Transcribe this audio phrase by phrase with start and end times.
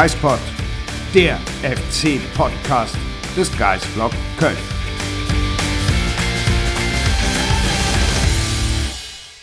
[0.00, 0.38] Geispod,
[1.12, 2.96] der FC-Podcast
[3.36, 4.56] des Geisblog Köln.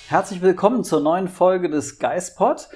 [0.07, 2.70] Herzlich willkommen zur neuen Folge des Geispod.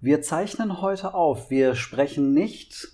[0.00, 1.50] Wir zeichnen heute auf.
[1.50, 2.88] Wir sprechen nicht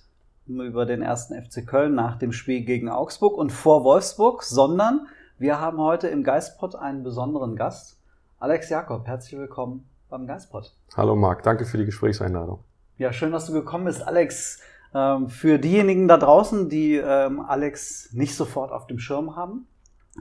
[0.48, 5.06] über den ersten FC Köln nach dem Spiel gegen Augsburg und vor Wolfsburg, sondern
[5.38, 7.97] wir haben heute im Geistpod einen besonderen Gast.
[8.41, 10.74] Alex Jakob, herzlich willkommen beim Geistpod.
[10.97, 12.59] Hallo Marc, danke für die Gesprächseinladung.
[13.02, 14.61] Ja, schön, dass du gekommen bist, Alex.
[14.95, 19.66] Ähm, für diejenigen da draußen, die ähm, Alex nicht sofort auf dem Schirm haben.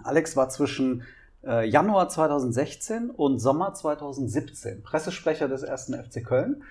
[0.04, 1.04] Alex war zwischen
[1.46, 6.64] äh, Januar 2016 und Sommer 2017 Pressesprecher des ersten FC Köln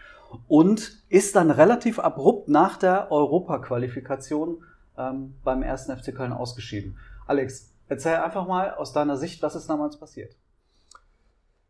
[0.49, 4.65] und ist dann relativ abrupt nach der Europaqualifikation
[4.99, 6.99] ähm, beim ersten FC Köln ausgeschieden.
[7.29, 10.35] Alex, erzähl einfach mal aus deiner Sicht, was ist damals passiert?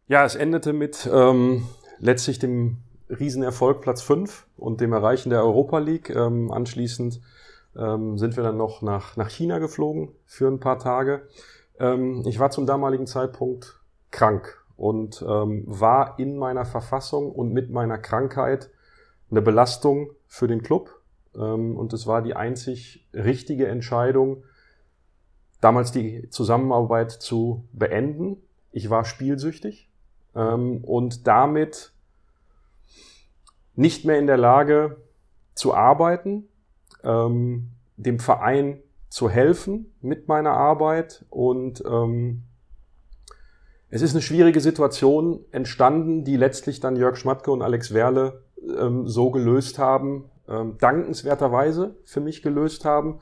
[0.09, 1.67] Ja, es endete mit ähm,
[1.99, 2.79] letztlich dem
[3.19, 6.11] Riesenerfolg Platz 5 und dem Erreichen der Europa League.
[6.11, 7.21] Ähm, anschließend
[7.77, 11.23] ähm, sind wir dann noch nach, nach China geflogen für ein paar Tage.
[11.79, 13.81] Ähm, ich war zum damaligen Zeitpunkt
[14.11, 18.71] krank und ähm, war in meiner Verfassung und mit meiner Krankheit
[19.31, 21.01] eine Belastung für den Club.
[21.35, 24.45] Ähm, und es war die einzig richtige Entscheidung,
[25.61, 28.39] damals die Zusammenarbeit zu beenden.
[28.73, 29.91] Ich war spielsüchtig
[30.35, 31.93] ähm, und damit
[33.81, 34.99] nicht mehr in der Lage
[35.55, 36.49] zu arbeiten,
[37.03, 41.25] ähm, dem Verein zu helfen mit meiner Arbeit.
[41.31, 42.43] Und ähm,
[43.89, 48.43] es ist eine schwierige Situation entstanden, die letztlich dann Jörg Schmatke und Alex Werle
[48.79, 53.21] ähm, so gelöst haben, ähm, dankenswerterweise für mich gelöst haben,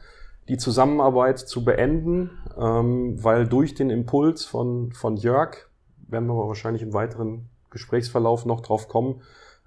[0.48, 5.69] die Zusammenarbeit zu beenden, ähm, weil durch den Impuls von, von Jörg,
[6.09, 9.23] werden wir wahrscheinlich im weiteren Gesprächsverlauf noch drauf kommen,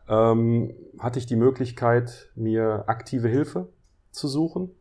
[0.08, 3.70] ähm, hatte ich die Möglichkeit, mir aktive Hilfe
[4.12, 4.72] zu suchen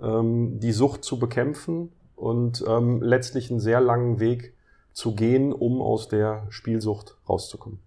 [0.00, 4.54] ähm, die Sucht zu bekämpfen und ähm, letztlich einen sehr langen Weg
[4.92, 7.78] zu gehen, um aus der Spielsucht rauszukommen.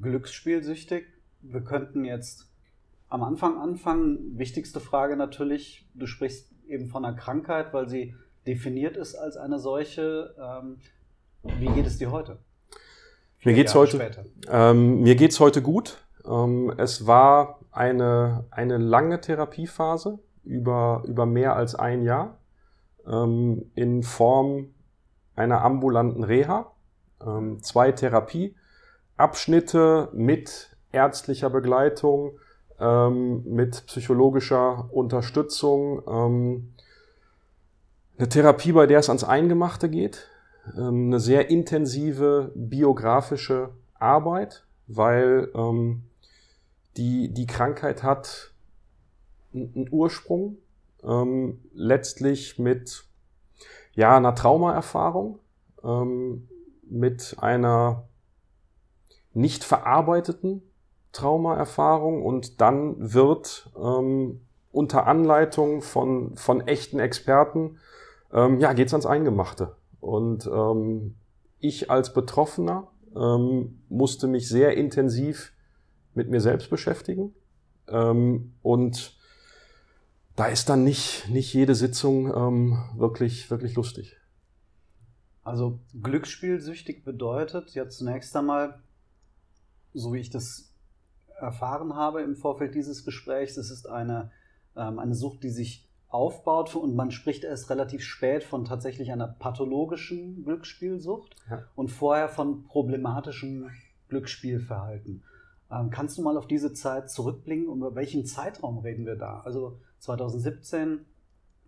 [0.00, 1.06] Glücksspielsüchtig.
[1.42, 2.50] Wir könnten jetzt
[3.08, 4.38] am Anfang anfangen.
[4.38, 8.14] Wichtigste Frage natürlich, du sprichst eben von einer Krankheit, weil sie
[8.46, 10.34] definiert ist als eine solche.
[10.38, 10.78] Ähm,
[11.60, 12.38] wie geht es dir heute?
[13.46, 15.98] Mir geht's heute, ähm, mir geht's heute gut.
[16.28, 22.38] Ähm, es war eine, eine lange Therapiephase über, über mehr als ein Jahr
[23.06, 24.74] ähm, in Form
[25.36, 26.72] einer ambulanten Reha,
[27.24, 32.40] ähm, zwei Therapieabschnitte mit ärztlicher Begleitung,
[32.80, 36.74] ähm, mit psychologischer Unterstützung, ähm,
[38.18, 40.26] eine Therapie, bei der es ans Eingemachte geht,
[40.76, 46.04] ähm, eine sehr intensive biografische Arbeit, weil ähm,
[46.96, 48.52] die, die Krankheit hat
[49.54, 50.58] einen Ursprung,
[51.02, 53.04] ähm, letztlich mit
[53.94, 55.38] ja, einer Traumaerfahrung,
[55.82, 56.48] ähm,
[56.82, 58.08] mit einer
[59.32, 60.62] nicht verarbeiteten
[61.12, 64.40] Traumaerfahrung und dann wird ähm,
[64.70, 67.78] unter Anleitung von, von echten Experten,
[68.32, 69.74] ähm, ja, geht's ans Eingemachte.
[70.00, 71.14] Und ähm,
[71.58, 75.52] ich als Betroffener ähm, musste mich sehr intensiv
[76.14, 77.34] mit mir selbst beschäftigen
[77.88, 79.16] ähm, und
[80.34, 84.16] da ist dann nicht, nicht jede Sitzung ähm, wirklich, wirklich lustig.
[85.42, 88.80] Also Glücksspielsüchtig bedeutet ja zunächst einmal,
[89.94, 90.74] so wie ich das
[91.38, 94.30] erfahren habe im Vorfeld dieses Gesprächs, es ist eine,
[94.74, 95.85] ähm, eine Sucht, die sich
[96.16, 101.62] aufbaut und man spricht erst relativ spät von tatsächlich einer pathologischen Glücksspielsucht ja.
[101.74, 103.70] und vorher von problematischem
[104.08, 105.22] Glücksspielverhalten.
[105.70, 109.42] Ähm, kannst du mal auf diese Zeit zurückblicken und über welchen Zeitraum reden wir da?
[109.44, 111.04] Also 2017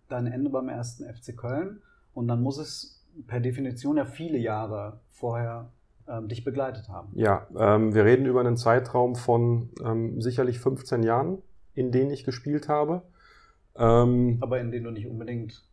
[0.07, 1.81] dein Ende beim ersten FC Köln
[2.15, 5.71] und dann muss es per Definition ja viele Jahre vorher
[6.07, 7.09] ähm, dich begleitet haben.
[7.13, 11.37] Ja, ähm, wir reden über einen Zeitraum von ähm, sicherlich 15 Jahren,
[11.75, 13.03] in denen ich gespielt habe.
[13.79, 15.63] Ähm, Aber in denen du nicht unbedingt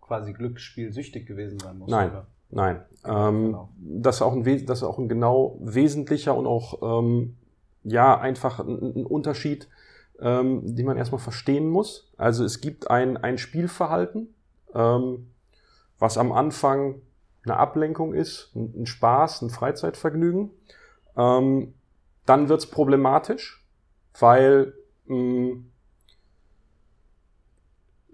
[0.00, 1.90] quasi glücksspielsüchtig gewesen sein musst.
[1.90, 2.26] Nein, oder?
[2.50, 2.82] nein.
[3.04, 3.68] Ähm, genau.
[3.78, 7.36] das, ist auch ein, das ist auch ein genau wesentlicher und auch ähm,
[7.84, 9.68] ja einfach ein, ein Unterschied
[10.20, 12.12] ähm, die man erstmal verstehen muss.
[12.16, 14.34] Also es gibt ein, ein Spielverhalten,
[14.74, 15.30] ähm,
[15.98, 17.00] was am Anfang
[17.44, 20.50] eine Ablenkung ist, ein, ein Spaß, ein Freizeitvergnügen.
[21.16, 21.74] Ähm,
[22.26, 23.64] dann wird's problematisch,
[24.18, 24.74] weil
[25.06, 25.69] mh, mm,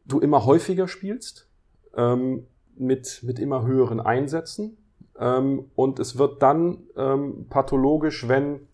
[0.07, 1.49] du immer häufiger spielst,
[1.97, 4.77] ähm, mit, mit immer höheren Einsätzen.
[5.19, 8.69] Ähm, und es wird dann ähm, pathologisch, wenn,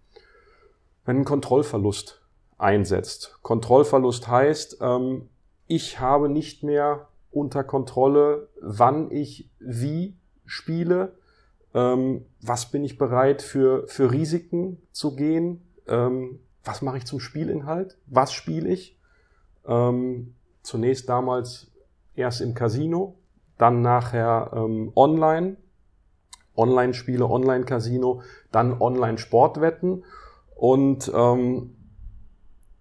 [1.05, 2.21] wenn ein Kontrollverlust
[2.59, 3.39] einsetzt.
[3.43, 5.29] Kontrollverlust heißt, ähm,
[5.67, 11.15] ich habe nicht mehr unter Kontrolle, wann ich wie spiele,
[11.75, 17.21] ähm, was bin ich bereit für, für Risiken zu gehen, ähm, was mache ich zum
[17.21, 18.99] Spielinhalt, was spiele ich.
[20.63, 21.71] Zunächst damals
[22.15, 23.19] erst im Casino,
[23.59, 25.57] dann nachher ähm, online,
[26.57, 30.05] Online-Spiele, Online-Casino, dann Online-Sportwetten
[30.55, 31.77] und ähm,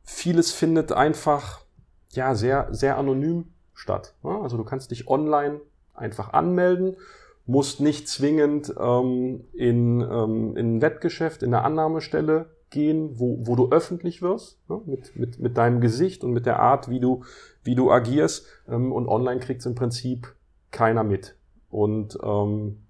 [0.04, 1.62] vieles findet einfach
[2.10, 4.13] ja sehr sehr anonym statt.
[4.24, 4.39] Ne?
[4.42, 5.62] Also du kannst dich online
[5.94, 6.98] einfach anmelden,
[7.45, 13.56] musst nicht zwingend ähm, in, ähm, in ein Wettgeschäft, in eine Annahmestelle gehen, wo, wo
[13.56, 14.81] du öffentlich wirst, ne?
[14.85, 17.23] mit, mit, mit deinem Gesicht und mit der Art, wie du,
[17.63, 18.47] wie du agierst.
[18.68, 20.33] Ähm, und online kriegt es im Prinzip
[20.71, 21.35] keiner mit.
[21.69, 22.81] Und ähm,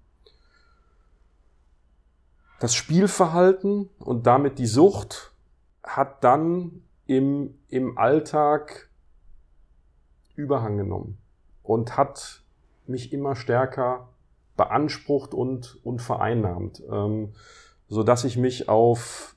[2.60, 5.32] das Spielverhalten und damit die Sucht
[5.82, 8.88] hat dann im, im Alltag
[10.36, 11.18] Überhang genommen
[11.62, 12.42] und hat
[12.86, 14.08] mich immer stärker
[14.56, 17.32] beansprucht und, und vereinnahmt, ähm,
[17.88, 19.34] so dass ich mich auf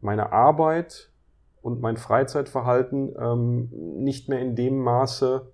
[0.00, 1.10] meine Arbeit
[1.62, 3.68] und mein Freizeitverhalten ähm,
[4.02, 5.52] nicht mehr in dem Maße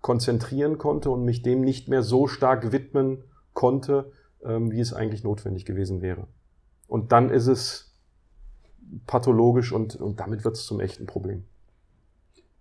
[0.00, 4.12] konzentrieren konnte und mich dem nicht mehr so stark widmen konnte,
[4.44, 6.26] ähm, wie es eigentlich notwendig gewesen wäre.
[6.86, 7.94] Und dann ist es
[9.06, 11.44] pathologisch und, und damit wird es zum echten Problem.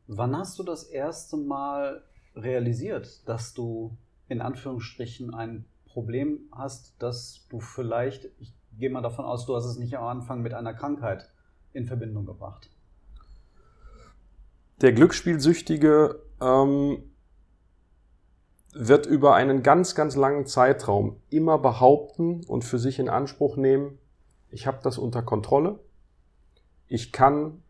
[0.07, 2.04] Wann hast du das erste Mal
[2.36, 3.95] realisiert, dass du
[4.27, 9.65] in Anführungsstrichen ein Problem hast, dass du vielleicht, ich gehe mal davon aus, du hast
[9.65, 11.29] es nicht am Anfang mit einer Krankheit
[11.74, 12.69] in Verbindung gebracht?
[14.81, 17.03] Der Glücksspielsüchtige ähm,
[18.74, 23.97] wird über einen ganz, ganz langen Zeitraum immer behaupten und für sich in Anspruch nehmen,
[24.50, 25.80] ich habe das unter Kontrolle,
[26.88, 27.63] ich kann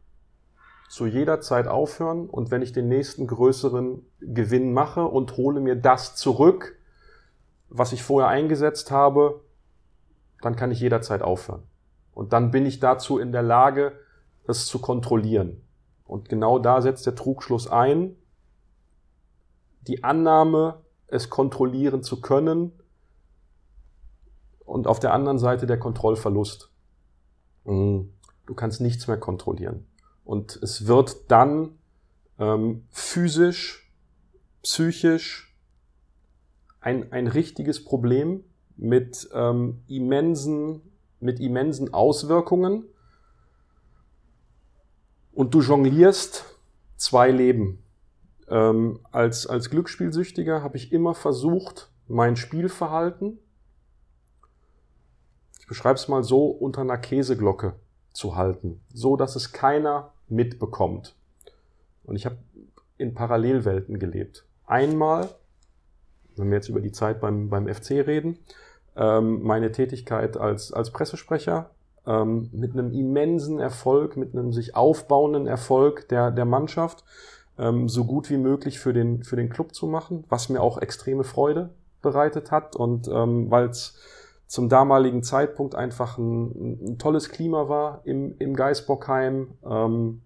[0.90, 5.76] zu jeder Zeit aufhören und wenn ich den nächsten größeren Gewinn mache und hole mir
[5.76, 6.78] das zurück,
[7.70, 9.42] was ich vorher eingesetzt habe,
[10.48, 11.64] dann kann ich jederzeit aufhören.
[12.14, 14.00] Und dann bin ich dazu in der Lage,
[14.46, 15.62] das zu kontrollieren.
[16.06, 18.16] Und genau da setzt der Trugschluss ein.
[19.82, 22.72] Die Annahme, es kontrollieren zu können
[24.66, 26.72] und auf der anderen Seite der Kontrollverlust.
[27.66, 28.14] Mhm.
[28.46, 29.86] Du kannst nichts mehr kontrollieren.
[30.24, 31.78] Und es wird dann
[32.40, 33.92] ähm, physisch,
[34.64, 35.54] psychisch
[36.80, 38.46] ein, ein richtiges Problem
[38.78, 40.82] mit ähm, immensen,
[41.20, 42.86] mit immensen Auswirkungen.
[45.34, 46.46] Und du jonglierst
[46.96, 47.84] zwei Leben.
[48.48, 53.40] Ähm, als, als Glücksspielsüchtiger habe ich immer versucht, mein Spielverhalten,
[55.60, 57.74] ich beschreibe es mal so, unter einer Käseglocke
[58.14, 61.16] zu halten, so dass es keiner mitbekommt.
[62.04, 62.38] Und ich habe
[62.98, 64.46] in Parallelwelten gelebt.
[64.66, 65.30] Einmal,
[66.36, 68.40] wenn wir jetzt über die Zeit beim, beim FC reden,
[68.98, 71.70] ähm, meine Tätigkeit als, als Pressesprecher
[72.06, 77.04] ähm, mit einem immensen Erfolg, mit einem sich aufbauenden Erfolg der, der Mannschaft
[77.60, 80.78] ähm, so gut wie möglich für den, für den Club zu machen, was mir auch
[80.78, 81.70] extreme Freude
[82.02, 83.98] bereitet hat und ähm, weil es
[84.48, 89.50] zum damaligen Zeitpunkt einfach ein, ein tolles Klima war im, im Geisbockheim.
[89.66, 90.22] Ähm,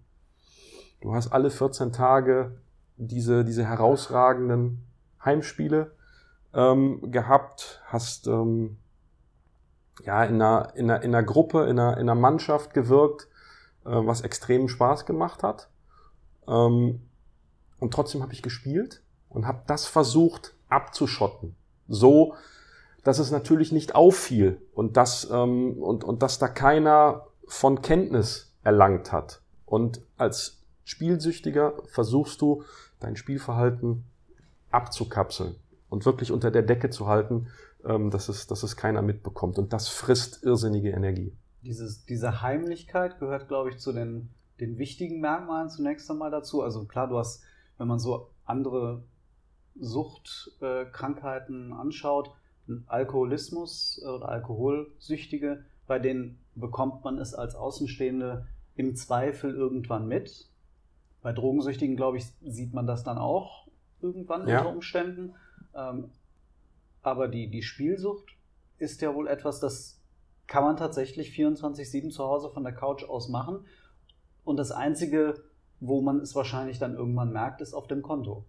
[1.00, 2.52] du hast alle 14 Tage
[2.96, 4.84] diese, diese herausragenden
[5.24, 5.90] Heimspiele
[6.54, 8.78] ähm, gehabt, hast ähm,
[10.04, 13.28] ja in einer, in, einer, in einer Gruppe, in einer, in einer Mannschaft gewirkt,
[13.84, 15.68] äh, was extrem Spaß gemacht hat.
[16.46, 17.00] Ähm,
[17.78, 21.56] und trotzdem habe ich gespielt und habe das versucht abzuschotten.
[21.88, 22.34] So,
[23.02, 28.54] dass es natürlich nicht auffiel und dass, ähm, und, und dass da keiner von Kenntnis
[28.62, 29.42] erlangt hat.
[29.66, 32.64] Und als Spielsüchtiger versuchst du,
[33.00, 34.04] dein Spielverhalten
[34.70, 35.56] abzukapseln
[35.92, 37.48] und wirklich unter der Decke zu halten,
[37.84, 39.58] ähm, dass, es, dass es keiner mitbekommt.
[39.58, 41.36] Und das frisst irrsinnige Energie.
[41.60, 46.62] Dieses, diese Heimlichkeit gehört, glaube ich, zu den, den wichtigen Merkmalen zunächst einmal dazu.
[46.62, 47.42] Also klar, du hast,
[47.76, 49.02] wenn man so andere
[49.78, 52.30] Suchtkrankheiten äh, anschaut,
[52.86, 58.46] Alkoholismus oder Alkoholsüchtige, bei denen bekommt man es als Außenstehende
[58.76, 60.48] im Zweifel irgendwann mit.
[61.20, 63.66] Bei Drogensüchtigen, glaube ich, sieht man das dann auch
[64.00, 64.60] irgendwann ja.
[64.60, 65.34] unter Umständen.
[65.76, 66.10] Ähm,
[67.02, 68.36] aber die, die Spielsucht
[68.78, 70.00] ist ja wohl etwas, das
[70.46, 73.64] kann man tatsächlich 24-7 zu Hause von der Couch aus machen.
[74.44, 75.34] Und das Einzige,
[75.80, 78.44] wo man es wahrscheinlich dann irgendwann merkt, ist auf dem Konto.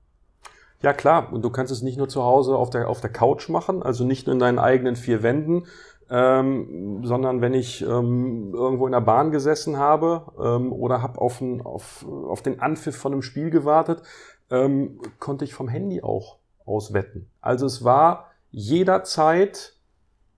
[0.81, 1.31] Ja, klar.
[1.31, 4.03] Und du kannst es nicht nur zu Hause auf der, auf der Couch machen, also
[4.03, 5.65] nicht nur in deinen eigenen vier Wänden.
[6.09, 11.41] ähm, sondern wenn ich ähm, irgendwo in der Bahn gesessen habe ähm, oder habe auf,
[11.63, 14.03] auf, auf den Anpfiff von einem Spiel gewartet,
[14.51, 17.29] ähm, konnte ich vom Handy auch aus wetten.
[17.41, 19.75] Also es war jederzeit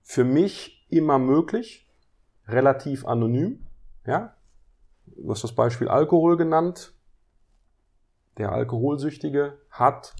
[0.02, 1.88] für mich immer möglich,
[2.46, 3.66] relativ anonym.
[4.06, 4.34] Ja,
[5.06, 6.92] du hast das Beispiel Alkohol genannt.
[8.38, 10.14] Der Alkoholsüchtige hat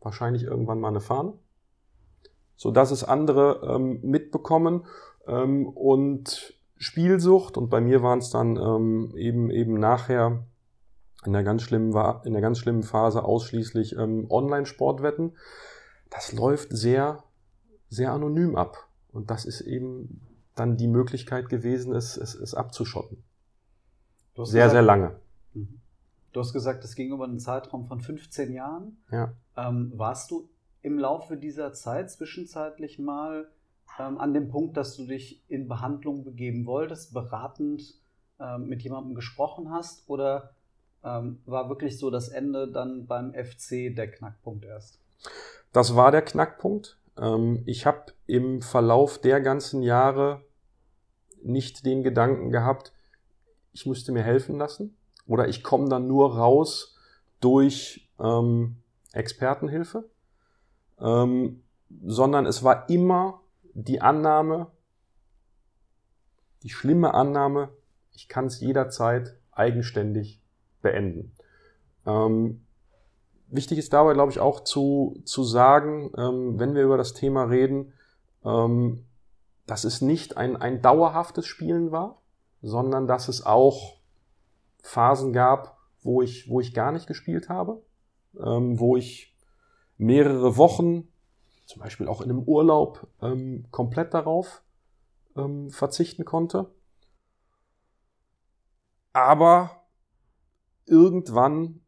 [0.00, 1.34] wahrscheinlich irgendwann mal eine Fahne
[2.60, 4.84] so dass es andere ähm, mitbekommen
[5.26, 10.44] ähm, und Spielsucht und bei mir waren es dann ähm, eben eben nachher
[11.24, 11.92] in der ganz schlimmen
[12.24, 15.36] in der ganz schlimmen Phase ausschließlich ähm, Online-Sportwetten.
[16.10, 17.24] Das läuft sehr
[17.88, 20.20] sehr anonym ab und das ist eben
[20.54, 23.22] dann die Möglichkeit gewesen, es, es, es abzuschotten.
[24.36, 25.20] Sehr gesagt, sehr lange.
[25.54, 25.80] Mhm.
[26.32, 28.98] Du hast gesagt, es ging über einen Zeitraum von 15 Jahren.
[29.10, 29.32] Ja.
[29.56, 30.48] Ähm, warst du
[30.82, 33.48] im Laufe dieser Zeit zwischenzeitlich mal
[33.98, 38.00] ähm, an dem Punkt, dass du dich in Behandlung begeben wolltest, beratend
[38.38, 40.08] ähm, mit jemandem gesprochen hast?
[40.08, 40.54] Oder
[41.04, 44.98] ähm, war wirklich so das Ende dann beim FC der Knackpunkt erst?
[45.72, 46.98] Das war der Knackpunkt.
[47.16, 50.42] Ähm, ich habe im Verlauf der ganzen Jahre
[51.42, 52.92] nicht den Gedanken gehabt,
[53.72, 56.96] ich müsste mir helfen lassen oder ich komme dann nur raus
[57.40, 58.76] durch ähm,
[59.12, 60.04] Expertenhilfe
[61.00, 61.62] ähm,
[62.04, 63.40] sondern es war immer
[63.72, 64.68] die Annahme,
[66.62, 67.70] die schlimme Annahme,
[68.12, 70.39] ich kann es jederzeit eigenständig
[70.82, 71.32] beenden.
[72.06, 72.64] Ähm,
[73.48, 77.44] wichtig ist dabei, glaube ich, auch zu, zu sagen, ähm, wenn wir über das Thema
[77.44, 77.92] reden,
[78.44, 79.04] ähm,
[79.66, 82.20] dass es nicht ein, ein dauerhaftes Spielen war,
[82.62, 83.98] sondern dass es auch
[84.82, 87.82] Phasen gab, wo ich, wo ich gar nicht gespielt habe,
[88.38, 89.36] ähm, wo ich
[89.98, 91.08] mehrere Wochen,
[91.66, 94.62] zum Beispiel auch in einem Urlaub, ähm, komplett darauf
[95.36, 96.70] ähm, verzichten konnte.
[99.12, 99.79] Aber
[100.90, 101.80] irgendwann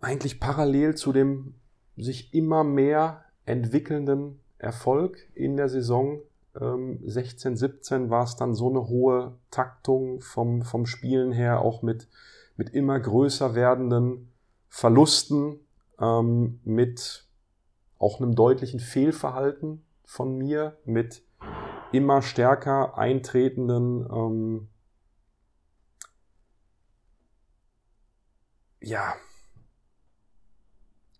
[0.00, 1.54] eigentlich parallel zu dem
[1.96, 6.20] sich immer mehr entwickelnden Erfolg in der Saison
[6.60, 11.82] ähm, 16, 17 war es dann so eine hohe Taktung vom, vom Spielen her, auch
[11.82, 12.08] mit,
[12.56, 14.32] mit immer größer werdenden
[14.68, 15.60] Verlusten,
[16.00, 17.26] ähm, mit
[17.98, 21.22] auch einem deutlichen Fehlverhalten von mir, mit
[21.92, 24.68] immer stärker eintretenden ähm,
[28.82, 29.14] ja,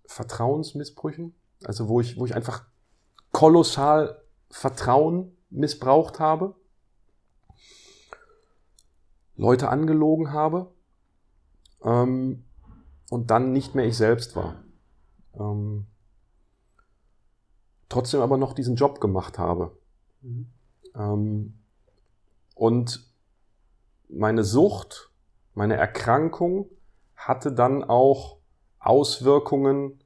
[0.07, 2.67] Vertrauensmissbrüchen, also wo ich, wo ich einfach
[3.31, 6.55] kolossal Vertrauen missbraucht habe,
[9.37, 10.73] Leute angelogen habe,
[11.83, 12.45] ähm,
[13.11, 14.65] und dann nicht mehr ich selbst war.
[15.35, 15.87] Ähm,
[17.89, 19.77] trotzdem aber noch diesen Job gemacht habe.
[20.23, 20.51] Mhm.
[20.95, 21.59] Ähm,
[22.55, 23.13] und
[24.09, 25.11] meine Sucht,
[25.55, 26.71] meine Erkrankung
[27.27, 28.39] hatte dann auch
[28.79, 30.03] Auswirkungen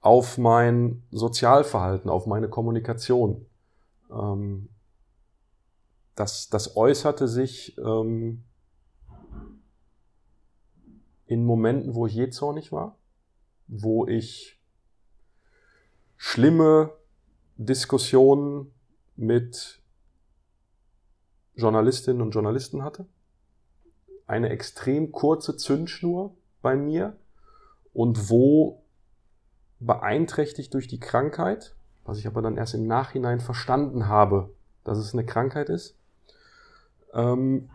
[0.00, 3.46] auf mein Sozialverhalten, auf meine Kommunikation.
[4.10, 4.68] Ähm,
[6.14, 8.44] das, das äußerte sich ähm,
[11.26, 12.96] in Momenten, wo ich jähzornig war,
[13.66, 14.58] wo ich
[16.16, 16.92] schlimme
[17.56, 18.72] Diskussionen
[19.16, 19.82] mit
[21.54, 23.06] Journalistinnen und Journalisten hatte,
[24.26, 26.36] eine extrem kurze Zündschnur
[26.66, 27.16] bei mir
[27.92, 28.82] und wo
[29.78, 34.50] beeinträchtigt durch die Krankheit, was ich aber dann erst im Nachhinein verstanden habe,
[34.82, 35.96] dass es eine Krankheit ist,
[37.14, 37.70] ähm,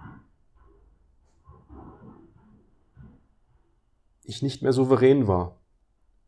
[4.26, 5.56] ich nicht mehr souverän war.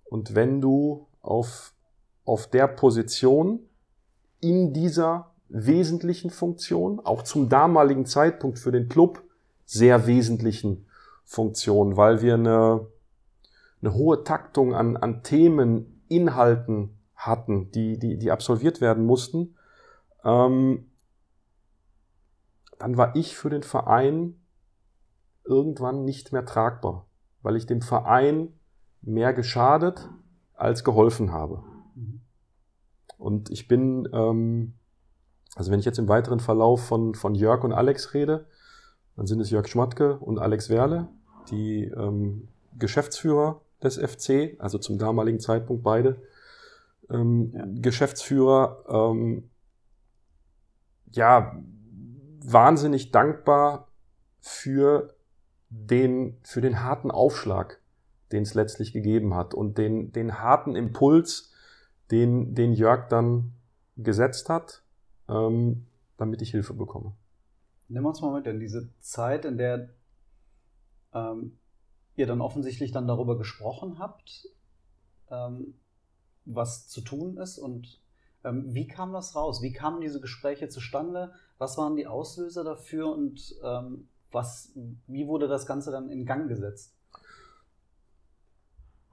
[0.06, 1.74] Und wenn du auf,
[2.24, 3.60] auf der Position
[4.40, 9.22] in dieser wesentlichen Funktion, auch zum damaligen Zeitpunkt für den Club
[9.66, 10.86] sehr wesentlichen
[11.26, 12.88] Funktion, weil wir eine,
[13.82, 19.56] eine hohe Taktung an, an Themen, Inhalten hatten, die, die, die absolviert werden mussten,
[20.24, 20.92] ähm,
[22.78, 24.42] dann war ich für den Verein
[25.46, 27.08] irgendwann nicht mehr tragbar
[27.44, 28.54] weil ich dem Verein
[29.02, 30.10] mehr geschadet
[30.56, 31.62] als geholfen habe.
[33.18, 34.74] Und ich bin, ähm,
[35.56, 38.48] also wenn ich jetzt im weiteren Verlauf von, von Jörg und Alex rede,
[39.16, 41.08] dann sind es Jörg Schmatke und Alex Werle,
[41.50, 46.22] die ähm, Geschäftsführer des FC, also zum damaligen Zeitpunkt beide
[47.10, 47.66] ähm, ja.
[47.82, 49.50] Geschäftsführer, ähm,
[51.12, 51.56] ja,
[52.46, 53.88] wahnsinnig dankbar
[54.40, 55.14] für
[55.70, 57.80] den, für den harten Aufschlag,
[58.32, 61.52] den es letztlich gegeben hat und den, den harten Impuls,
[62.12, 63.54] den, den Jörg dann
[63.96, 64.82] gesetzt hat,
[65.30, 65.86] ähm,
[66.18, 67.14] damit ich Hilfe bekomme.
[67.94, 69.90] Nimm uns mal mit in diese Zeit, in der
[71.14, 71.60] ähm,
[72.16, 74.48] ihr dann offensichtlich dann darüber gesprochen habt,
[75.30, 75.76] ähm,
[76.46, 78.02] was zu tun ist und
[78.44, 79.62] ähm, wie kam das raus?
[79.62, 81.34] Wie kamen diese Gespräche zustande?
[81.60, 84.72] Was waren die Auslöser dafür und ähm, was,
[85.06, 86.96] wie wurde das Ganze dann in Gang gesetzt?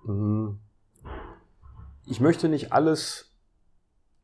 [0.05, 0.59] Mhm.
[2.07, 3.31] Ich möchte nicht alles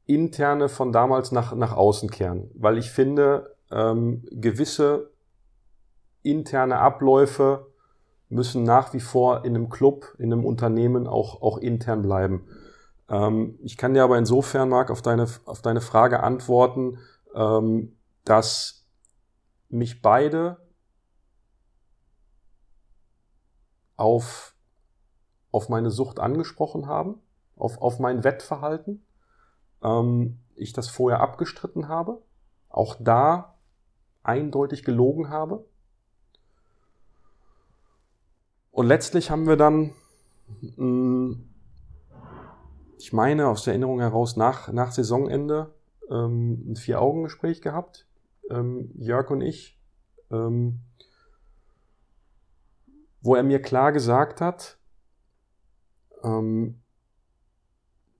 [0.06, 5.10] interne von damals nach, nach außen kehren, weil ich finde, ähm, gewisse
[6.22, 7.66] interne Abläufe
[8.28, 12.48] müssen nach wie vor in einem Club, in einem Unternehmen auch, auch intern bleiben.
[13.08, 16.98] Ähm, ich kann dir aber insofern, Marc, auf deine, auf deine Frage antworten,
[17.34, 18.84] ähm, dass
[19.68, 20.56] mich beide
[23.96, 24.54] auf,
[25.52, 27.20] auf meine Sucht angesprochen haben,
[27.56, 29.04] auf, auf mein Wettverhalten.
[29.82, 32.22] Ähm, ich das vorher abgestritten habe,
[32.70, 33.55] auch da
[34.26, 35.64] eindeutig gelogen habe.
[38.70, 39.92] Und letztlich haben wir dann,
[40.76, 41.48] hm,
[42.98, 45.74] ich meine, aus der Erinnerung heraus nach, nach Saisonende
[46.10, 48.06] ähm, ein Vier-Augen-Gespräch gehabt,
[48.50, 49.80] ähm, Jörg und ich,
[50.30, 50.80] ähm,
[53.20, 54.78] wo er mir klar gesagt hat,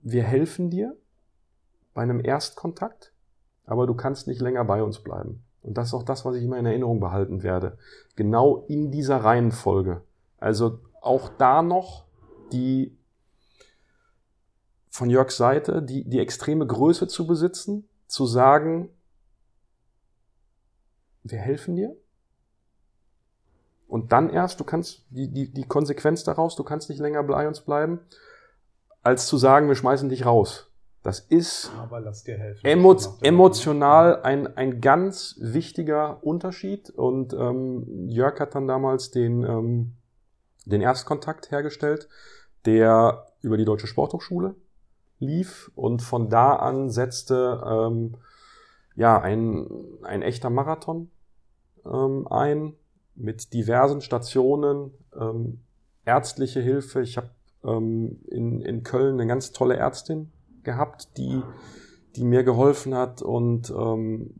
[0.09, 0.95] wir helfen dir
[1.93, 3.11] bei einem Erstkontakt,
[3.65, 5.46] aber du kannst nicht länger bei uns bleiben.
[5.61, 7.77] Und das ist auch das, was ich immer in Erinnerung behalten werde.
[8.15, 10.01] Genau in dieser Reihenfolge.
[10.37, 12.05] Also auch da noch
[12.51, 12.97] die
[14.89, 18.89] von Jörgs Seite, die, die extreme Größe zu besitzen, zu sagen,
[21.23, 21.95] wir helfen dir.
[23.87, 27.47] Und dann erst, du kannst, die, die, die Konsequenz daraus, du kannst nicht länger bei
[27.47, 27.99] uns bleiben,
[29.01, 30.66] als zu sagen, wir schmeißen dich raus.
[31.07, 31.71] Das ist
[32.63, 36.89] emo emotional ein, ein ganz wichtiger Unterschied.
[36.89, 39.93] Und ähm, Jörg hat dann damals den, ähm,
[40.65, 42.09] den Erstkontakt hergestellt,
[42.65, 44.55] der über die Deutsche Sporthochschule
[45.19, 45.71] lief.
[45.75, 48.17] Und von da an setzte ähm,
[48.97, 49.65] ja, ein,
[50.03, 51.09] ein echter Marathon
[51.85, 52.73] ähm, ein
[53.15, 55.61] mit diversen Stationen, ähm,
[56.03, 56.99] ärztliche Hilfe.
[56.99, 57.29] Ich habe
[57.63, 60.33] ähm, in, in Köln eine ganz tolle Ärztin
[60.67, 61.41] gehabt, die,
[62.15, 64.35] die mir geholfen hat und ähm,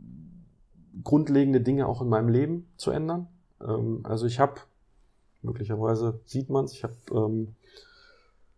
[1.03, 3.27] grundlegende Dinge auch in meinem Leben zu ändern.
[3.61, 4.55] Ähm, also ich habe,
[5.41, 7.55] möglicherweise sieht man es, ich habe ähm,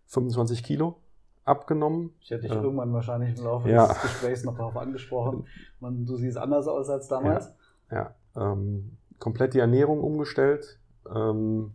[0.08, 0.98] 25 Kilo
[1.46, 2.12] abgenommen.
[2.22, 3.88] Ich hätte dich äh, irgendwann wahrscheinlich im Laufe ja.
[3.88, 5.46] des Gesprächs noch darauf angesprochen.
[5.80, 7.54] Man, du siehst anders aus als damals.
[7.92, 10.80] Ja, ja ähm, komplett die Ernährung umgestellt.
[11.08, 11.74] Ähm,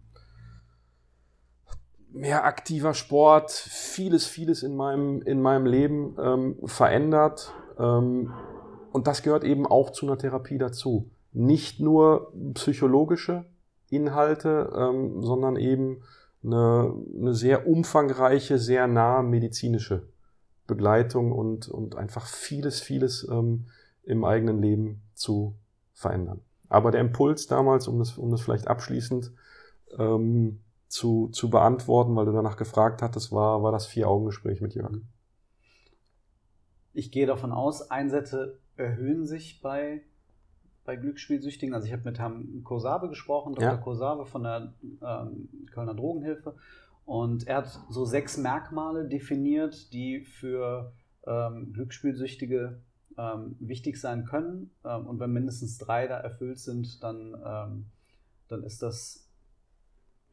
[2.15, 7.53] mehr aktiver Sport, vieles, vieles in meinem, in meinem Leben ähm, verändert.
[7.79, 8.33] Ähm,
[8.93, 11.11] und das gehört eben auch zu einer Therapie dazu.
[11.33, 13.45] Nicht nur psychologische
[13.91, 16.03] Inhalte, ähm, sondern eben
[16.45, 20.07] eine, eine sehr umfangreiche, sehr nahe medizinische
[20.67, 23.67] Begleitung und, und einfach vieles, vieles ähm,
[24.05, 25.57] im eigenen Leben zu
[25.93, 26.41] verändern.
[26.69, 29.33] Aber der Impuls damals, um das, um das vielleicht abschließend
[29.99, 30.61] ähm,
[30.95, 35.01] zu, zu beantworten, weil du danach gefragt hattest, war, war das Vier-Augen-Gespräch mit Jörg.
[36.93, 40.03] Ich gehe davon aus, Einsätze erhöhen sich bei,
[40.85, 41.75] bei Glücksspielsüchtigen.
[41.75, 43.71] Also ich habe mit Herrn Kosabe gesprochen, Dr.
[43.71, 43.77] Ja.
[43.77, 46.55] Kosabe von der ähm, Kölner Drogenhilfe.
[47.05, 50.93] Und er hat so sechs Merkmale definiert, die für
[51.27, 52.81] ähm, Glücksspielsüchtige
[53.19, 54.71] ähm, wichtig sein können.
[54.85, 57.87] Ähm, und wenn mindestens drei da erfüllt sind, dann, ähm,
[58.47, 59.24] dann ist das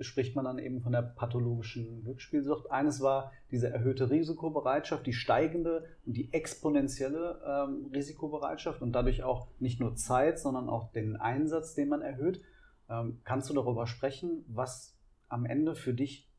[0.04, 2.72] spricht man dann eben von der pathologischen Glücksspielsucht.
[2.72, 9.48] Eines war diese erhöhte Risikobereitschaft, die steigende und die exponentielle ähm, Risikobereitschaft und dadurch auch
[9.60, 12.42] nicht nur Zeit, sondern auch den Einsatz, den man erhöht.
[12.90, 14.98] Ähm, kannst du darüber sprechen, was
[15.30, 16.30] am Ende für dich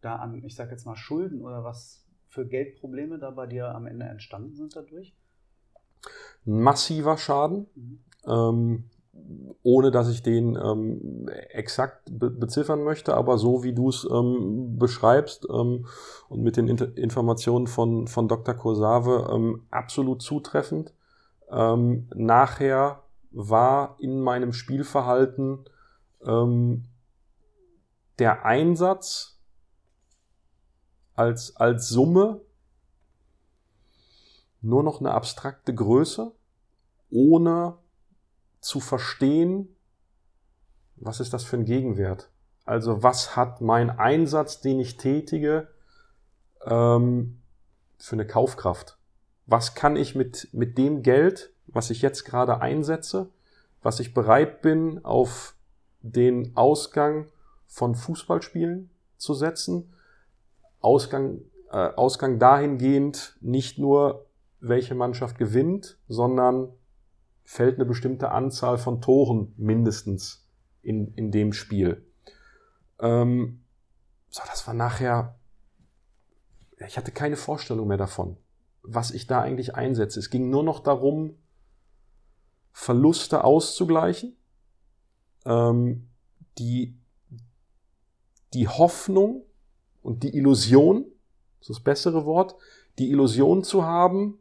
[0.00, 3.86] da an, ich sage jetzt mal, Schulden oder was für Geldprobleme da bei dir am
[3.86, 5.14] Ende entstanden sind dadurch?
[6.44, 7.66] Massiver Schaden.
[7.74, 8.04] Mhm.
[8.26, 8.90] Ähm,
[9.62, 14.78] ohne dass ich den ähm, exakt be beziffern möchte, aber so wie du es ähm,
[14.78, 15.86] beschreibst ähm,
[16.28, 18.54] und mit den Inter Informationen von, von Dr.
[18.54, 20.94] Kursave ähm, absolut zutreffend.
[21.50, 25.64] Ähm, nachher war in meinem Spielverhalten
[26.24, 26.84] ähm,
[28.18, 29.38] der Einsatz
[31.14, 32.40] als, als Summe
[34.60, 36.32] nur noch eine abstrakte Größe,
[37.10, 37.78] ohne
[38.62, 39.76] zu verstehen,
[40.96, 42.30] was ist das für ein Gegenwert?
[42.64, 45.68] Also was hat mein Einsatz, den ich tätige,
[46.64, 47.42] ähm,
[47.98, 48.96] für eine Kaufkraft?
[49.46, 53.28] was kann ich mit, mit dem Geld, was ich jetzt gerade einsetze,
[53.82, 55.54] was ich bereit bin, auf
[56.00, 57.26] den Ausgang
[57.66, 59.92] von Fußballspielen zu setzen.
[60.80, 64.26] Ausgang, äh, Ausgang dahingehend nicht nur,
[64.60, 66.68] welche Mannschaft gewinnt, sondern
[67.52, 70.48] fällt eine bestimmte Anzahl von Toren mindestens
[70.80, 72.10] in, in dem Spiel.
[72.98, 73.62] Ähm,
[74.30, 75.38] so, das war nachher,
[76.86, 78.38] ich hatte keine Vorstellung mehr davon,
[78.82, 80.18] was ich da eigentlich einsetze.
[80.18, 81.36] Es ging nur noch darum,
[82.72, 84.34] Verluste auszugleichen,
[85.44, 86.08] ähm,
[86.56, 86.96] die,
[88.54, 89.44] die Hoffnung
[90.00, 91.04] und die Illusion,
[91.60, 92.56] das ist das bessere Wort,
[92.98, 94.38] die Illusion zu haben,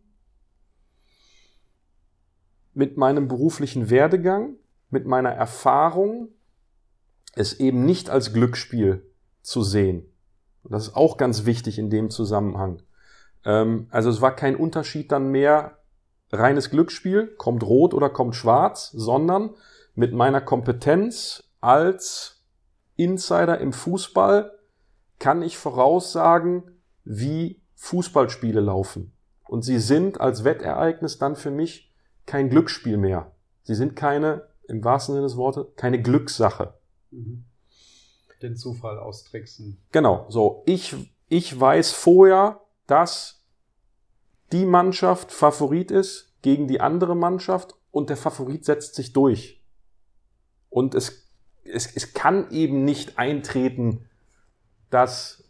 [2.74, 4.56] mit meinem beruflichen Werdegang,
[4.90, 6.30] mit meiner Erfahrung,
[7.34, 9.06] es eben nicht als Glücksspiel
[9.42, 10.06] zu sehen.
[10.64, 12.82] Das ist auch ganz wichtig in dem Zusammenhang.
[13.46, 15.78] Ähm, also es war kein Unterschied dann mehr
[16.32, 19.52] reines Glücksspiel, kommt rot oder kommt schwarz, sondern
[19.96, 22.44] mit meiner Kompetenz als
[22.96, 24.52] Insider im Fußball
[25.20, 26.64] kann ich voraussagen,
[27.04, 29.14] wie Fußballspiele laufen.
[29.48, 31.91] Und sie sind als Wettereignis dann für mich
[32.32, 33.30] kein Glücksspiel mehr.
[33.64, 36.76] Sie sind keine, im wahrsten Sinne des Wortes, keine Glückssache.
[37.12, 37.44] Mhm.
[38.42, 39.78] Den Zufall austricksen.
[39.92, 40.64] Genau, so.
[40.66, 40.96] Ich,
[41.28, 43.44] ich weiß vorher, dass
[44.54, 49.62] die Mannschaft Favorit ist gegen die andere Mannschaft und der Favorit setzt sich durch.
[50.70, 51.28] Und es,
[51.66, 54.10] es, es kann eben nicht eintreten,
[54.90, 55.44] dass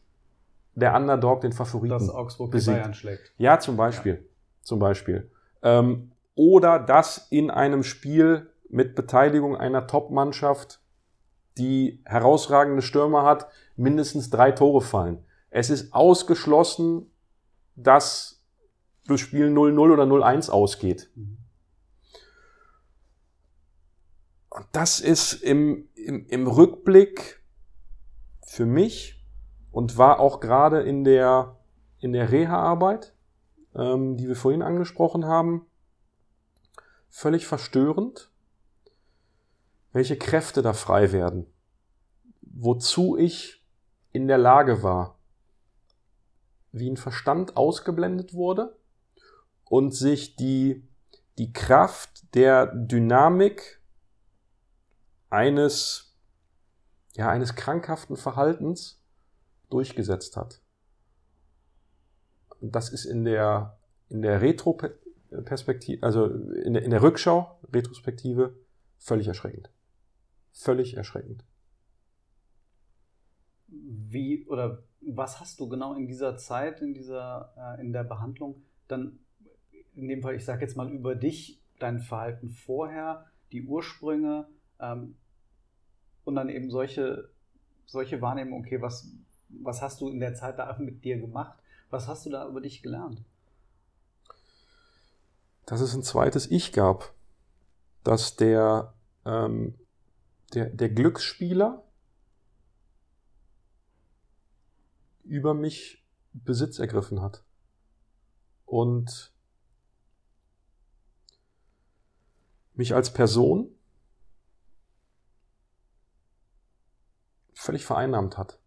[0.73, 2.77] der Underdog den Favoriten dass Augsburg besiegt.
[2.77, 3.33] Bayern schlägt.
[3.37, 4.13] Ja, zum Beispiel.
[4.15, 4.63] Ja.
[4.63, 5.29] Zum Beispiel.
[5.61, 6.11] Ähm,
[6.41, 10.82] oder dass in einem Spiel mit Beteiligung einer Top-Mannschaft,
[11.60, 15.23] die herausragende Stürmer hat, mindestens drei Tore fallen.
[15.51, 17.12] Es ist ausgeschlossen,
[17.75, 18.43] dass
[19.06, 21.12] das Spiel 0-0 oder 0-1 ausgeht.
[24.49, 27.43] Und das ist im, im, im Rückblick
[28.47, 29.23] für mich
[29.69, 31.60] und war auch gerade in der,
[31.99, 33.13] in der Reha-Arbeit,
[33.75, 35.67] ähm, die wir vorhin angesprochen haben,
[37.12, 38.32] völlig verstörend,
[39.91, 41.45] welche Kräfte da frei werden,
[42.41, 43.63] wozu ich
[44.13, 45.19] in der Lage war,
[46.71, 48.78] wie ein Verstand ausgeblendet wurde
[49.65, 50.88] und sich die,
[51.38, 53.82] die Kraft der Dynamik
[55.30, 56.15] eines,
[57.13, 59.02] ja, eines krankhaften Verhaltens
[59.69, 60.62] durchgesetzt hat.
[62.62, 64.39] Das ist in der, in der
[65.31, 68.55] Retro-Perspektive, also in der, in der Rückschau, Retrospektive,
[68.97, 69.69] völlig erschreckend.
[70.51, 71.43] Völlig erschreckend.
[73.67, 78.61] Wie oder was hast du genau in dieser Zeit, in dieser, äh, in der Behandlung
[78.87, 79.19] dann,
[79.95, 84.47] in dem Fall, ich sage jetzt mal über dich, dein Verhalten vorher, die Ursprünge,
[84.79, 85.15] ähm,
[86.23, 87.29] und dann eben solche,
[87.85, 89.11] solche Wahrnehmung, okay, was,
[89.49, 91.57] was hast du in der Zeit da mit dir gemacht?
[91.89, 93.23] Was hast du da über dich gelernt?
[95.71, 97.13] Dass es ein zweites Ich gab.
[98.03, 99.79] Dass der, ähm,
[100.53, 101.81] der, der Glücksspieler
[105.23, 107.45] über mich Besitz ergriffen hat.
[108.65, 109.31] Und
[112.73, 113.73] mich als Person
[117.53, 118.60] völlig vereinnahmt hat.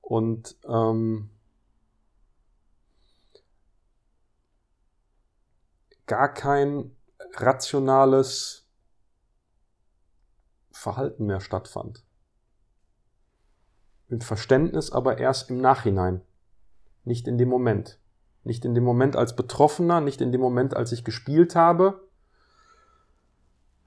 [0.00, 1.35] Und ähm,
[6.06, 6.96] gar kein
[7.34, 8.66] rationales
[10.70, 12.04] Verhalten mehr stattfand.
[14.08, 16.22] Mit Verständnis aber erst im Nachhinein,
[17.04, 17.98] nicht in dem Moment.
[18.44, 22.08] Nicht in dem Moment als Betroffener, nicht in dem Moment, als ich gespielt habe.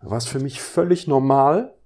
[0.02, 1.80] War es für mich völlig normal,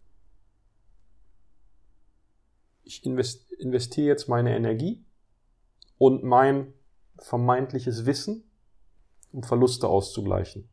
[2.84, 5.04] ich investiere jetzt meine Energie
[5.98, 6.74] und mein
[7.17, 8.43] vermeintliches Wissen,
[9.34, 10.69] um Verluste auszugleichen.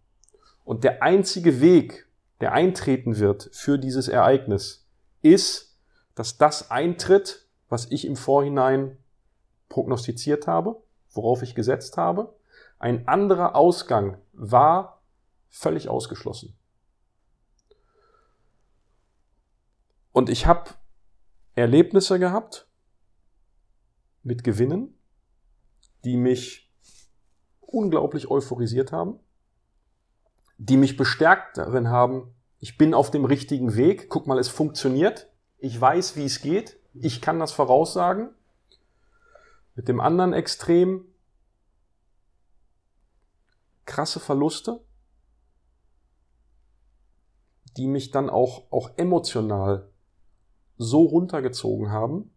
[0.64, 2.06] Und der einzige Weg,
[2.40, 4.86] der eintreten wird für dieses Ereignis,
[5.22, 5.76] ist,
[6.14, 8.96] dass das eintritt, was ich im Vorhinein
[9.68, 12.34] prognostiziert habe, worauf ich gesetzt habe.
[12.78, 15.02] Ein anderer Ausgang war
[15.48, 16.56] völlig ausgeschlossen.
[20.12, 20.70] Und ich habe
[21.54, 22.66] Erlebnisse gehabt
[24.22, 24.98] mit Gewinnen,
[26.04, 26.69] die mich
[27.72, 29.18] unglaublich euphorisiert haben,
[30.58, 35.30] die mich bestärkt darin haben, ich bin auf dem richtigen Weg, guck mal, es funktioniert,
[35.58, 38.30] ich weiß, wie es geht, ich kann das voraussagen.
[39.74, 41.06] Mit dem anderen Extrem
[43.86, 44.84] krasse Verluste,
[47.76, 49.90] die mich dann auch, auch emotional
[50.76, 52.30] so runtergezogen haben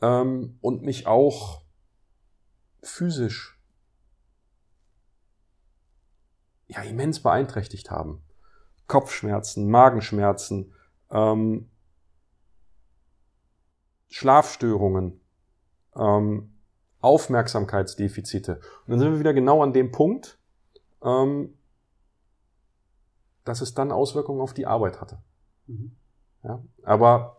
[0.00, 1.62] ähm, und mich auch
[2.82, 3.59] physisch
[6.70, 8.22] ja, immens beeinträchtigt haben.
[8.86, 10.72] Kopfschmerzen, Magenschmerzen,
[11.10, 11.68] ähm,
[14.08, 15.20] Schlafstörungen,
[15.96, 16.52] ähm,
[17.00, 18.54] Aufmerksamkeitsdefizite.
[18.54, 20.38] Und dann sind wir wieder genau an dem Punkt,
[21.02, 21.56] ähm,
[23.44, 25.22] dass es dann Auswirkungen auf die Arbeit hatte.
[25.66, 25.92] Mhm.
[26.42, 27.36] Ja, aber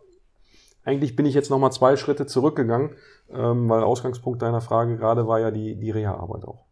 [0.84, 2.96] eigentlich bin ich jetzt nochmal zwei Schritte zurückgegangen,
[3.30, 6.66] ähm, weil Ausgangspunkt deiner Frage gerade war ja die, die Reha-Arbeit auch.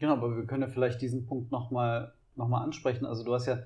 [0.00, 3.04] Genau, aber wir können ja vielleicht diesen Punkt nochmal noch mal ansprechen.
[3.04, 3.58] Also du hast ja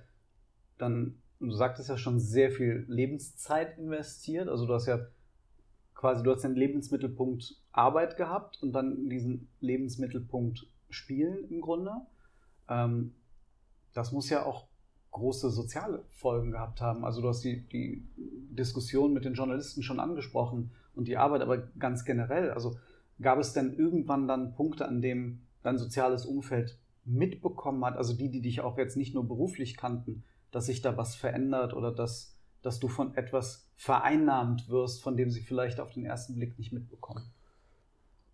[0.78, 4.48] dann, du sagtest ja schon sehr viel Lebenszeit investiert.
[4.48, 4.98] Also du hast ja
[5.94, 11.92] quasi, du hast den Lebensmittelpunkt Arbeit gehabt und dann diesen Lebensmittelpunkt Spielen im Grunde.
[12.68, 13.14] Ähm,
[13.92, 14.66] das muss ja auch
[15.12, 17.04] große soziale Folgen gehabt haben.
[17.04, 21.58] Also du hast die, die Diskussion mit den Journalisten schon angesprochen und die Arbeit, aber
[21.78, 22.50] ganz generell.
[22.50, 22.76] Also
[23.20, 28.30] gab es denn irgendwann dann Punkte, an dem dein soziales Umfeld mitbekommen hat, also die,
[28.30, 30.22] die dich auch jetzt nicht nur beruflich kannten,
[30.52, 35.30] dass sich da was verändert oder dass, dass du von etwas vereinnahmt wirst, von dem
[35.30, 37.24] sie vielleicht auf den ersten Blick nicht mitbekommen?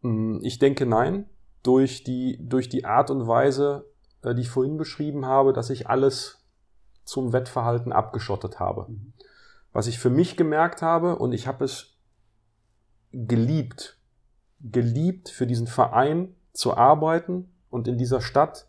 [0.02, 1.26] Mm, ich denke nein.
[1.62, 3.84] Durch die, durch die Art und Weise,
[4.22, 6.46] äh, die ich vorhin beschrieben habe, dass ich alles
[7.04, 8.86] zum Wettverhalten abgeschottet habe.
[8.88, 9.12] Mhm.
[9.72, 11.98] Was ich für mich gemerkt habe, und ich habe es
[13.12, 13.98] geliebt,
[14.60, 18.68] geliebt für diesen Verein zu arbeiten und in dieser Stadt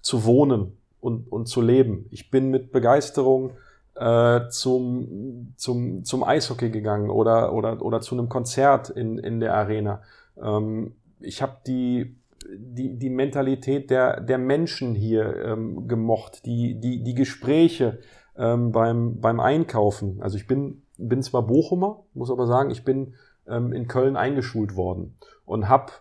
[0.00, 2.06] zu wohnen und, und zu leben.
[2.10, 3.52] Ich bin mit Begeisterung
[3.94, 9.54] äh, zum, zum, zum Eishockey gegangen oder, oder, oder zu einem Konzert in, in der
[9.54, 10.02] Arena.
[10.40, 12.16] Ähm, ich habe die
[12.48, 18.00] die, die Mentalität der, der Menschen hier ähm, gemocht, die, die, die Gespräche
[18.36, 20.20] ähm, beim, beim Einkaufen.
[20.20, 23.14] Also ich bin, bin zwar Bochumer, muss aber sagen, ich bin
[23.46, 25.92] ähm, in Köln eingeschult worden und habe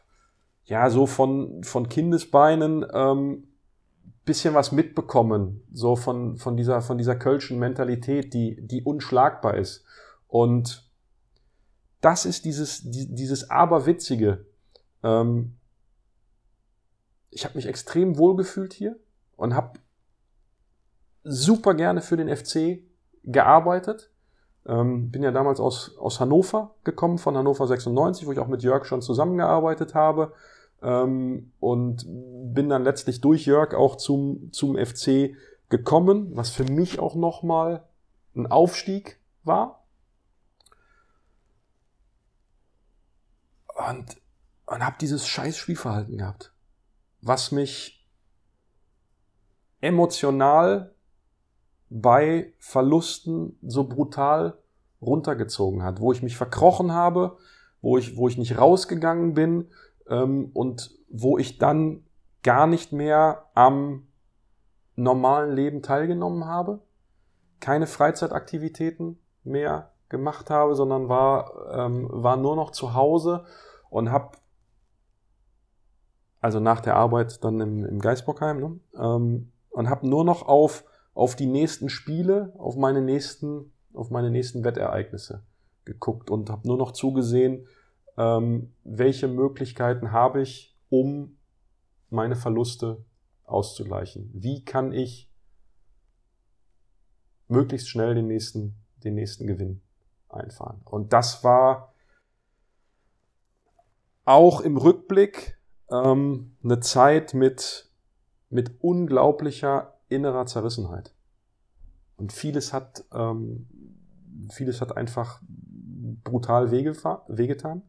[0.65, 3.47] ja so von, von Kindesbeinen ähm,
[4.25, 9.83] bisschen was mitbekommen, so von, von dieser, von dieser kölschen Mentalität, die, die unschlagbar ist.
[10.27, 10.89] Und
[11.99, 14.45] das ist dieses, dieses Aberwitzige.
[15.03, 15.55] Ähm,
[17.29, 18.97] ich habe mich extrem wohl gefühlt hier
[19.35, 19.79] und habe
[21.23, 22.83] super gerne für den FC
[23.23, 24.12] gearbeitet.
[24.65, 28.63] Ähm, bin ja damals aus, aus Hannover gekommen, von Hannover 96, wo ich auch mit
[28.63, 30.33] Jörg schon zusammengearbeitet habe.
[30.81, 35.35] Ähm, und bin dann letztlich durch Jörg auch zum, zum FC
[35.69, 37.83] gekommen, was für mich auch nochmal
[38.35, 39.83] ein Aufstieg war.
[43.89, 44.17] Und,
[44.67, 46.53] und habe dieses scheiß Spielverhalten gehabt
[47.23, 48.05] was mich
[49.79, 50.92] emotional
[51.95, 54.57] bei Verlusten so brutal
[54.99, 57.37] runtergezogen hat, wo ich mich verkrochen habe,
[57.81, 59.69] wo ich, wo ich nicht rausgegangen bin
[60.09, 62.03] ähm, und wo ich dann
[62.41, 64.07] gar nicht mehr am
[64.95, 66.79] normalen Leben teilgenommen habe,
[67.59, 73.45] keine Freizeitaktivitäten mehr gemacht habe, sondern war, ähm, war nur noch zu Hause
[73.91, 74.37] und habe
[76.41, 78.79] also nach der Arbeit dann im, im Geisbockheim, ne?
[78.97, 84.31] ähm, und habe nur noch auf, auf die nächsten Spiele, auf meine nächsten, auf meine
[84.31, 85.43] nächsten Wettereignisse
[85.85, 87.67] geguckt und habe nur noch zugesehen,
[88.17, 91.37] ähm, welche Möglichkeiten habe ich, um
[92.09, 93.03] meine Verluste
[93.45, 94.29] auszugleichen.
[94.33, 95.29] Wie kann ich
[97.47, 99.81] möglichst schnell den nächsten, den nächsten Gewinn
[100.29, 100.81] einfahren?
[100.85, 101.93] Und das war
[104.25, 105.57] auch im Rückblick
[105.91, 107.89] ähm, eine Zeit mit,
[108.49, 111.13] mit unglaublicher innerer Zerrissenheit.
[112.17, 113.67] Und vieles hat, ähm,
[114.51, 115.41] vieles hat einfach
[116.23, 117.81] brutal wehgetan.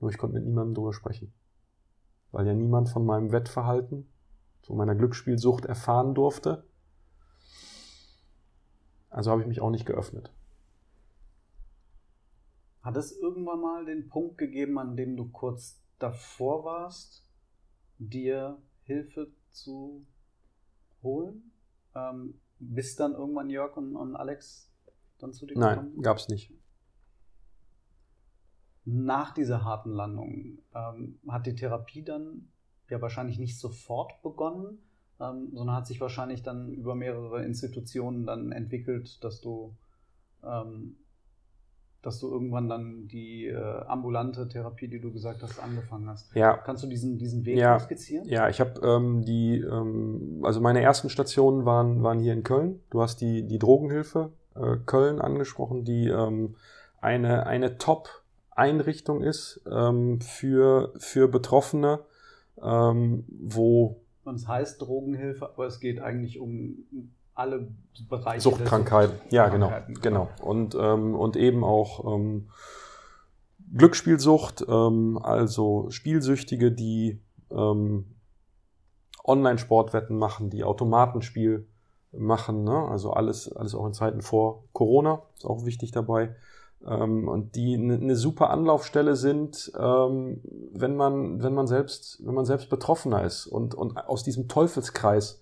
[0.00, 1.32] Nur ich konnte mit niemandem drüber sprechen.
[2.32, 4.08] Weil ja niemand von meinem Wettverhalten,
[4.62, 6.64] von meiner Glücksspielsucht erfahren durfte.
[9.10, 10.32] Also habe ich mich auch nicht geöffnet.
[12.82, 17.24] Hat es irgendwann mal den Punkt gegeben, an dem du kurz davor warst,
[17.98, 20.04] dir Hilfe zu
[21.04, 21.52] holen,
[21.94, 24.72] ähm, bis dann irgendwann Jörg und, und Alex
[25.18, 25.92] dann zu dir Nein, gekommen?
[25.94, 26.52] Nein, gab es nicht.
[28.84, 32.48] Nach dieser harten Landung ähm, hat die Therapie dann
[32.90, 34.78] ja wahrscheinlich nicht sofort begonnen,
[35.20, 39.74] ähm, sondern hat sich wahrscheinlich dann über mehrere Institutionen dann entwickelt, dass du
[40.42, 40.96] ähm,
[42.04, 46.34] dass du irgendwann dann die äh, ambulante Therapie, die du gesagt hast, angefangen hast.
[46.34, 46.56] Ja.
[46.56, 47.78] Kannst du diesen, diesen Weg Ja.
[47.80, 48.26] skizzieren?
[48.28, 52.80] Ja, ich habe ähm, die, ähm, also meine ersten Stationen waren, waren hier in Köln.
[52.90, 56.56] Du hast die, die Drogenhilfe äh, Köln angesprochen, die ähm,
[57.00, 62.00] eine, eine Top-Einrichtung ist ähm, für, für Betroffene,
[62.62, 66.84] ähm, wo Und es heißt Drogenhilfe, aber es geht eigentlich um
[67.34, 67.68] alle
[68.08, 68.40] Bereiche.
[68.40, 69.18] Suchtkrankheiten.
[69.30, 70.28] Ja, genau, Krankheiten, genau.
[70.40, 72.48] Und, ähm, und eben auch ähm,
[73.76, 77.20] Glücksspielsucht, ähm, also Spielsüchtige, die
[77.50, 78.14] ähm,
[79.24, 81.66] Online-Sportwetten machen, die Automatenspiel
[82.12, 82.86] machen, ne?
[82.88, 86.36] also alles, alles auch in Zeiten vor Corona, ist auch wichtig dabei.
[86.86, 90.40] Ähm, und die eine ne super Anlaufstelle sind, ähm,
[90.72, 95.40] wenn man, wenn man selbst, wenn man selbst Betroffener ist und, und aus diesem Teufelskreis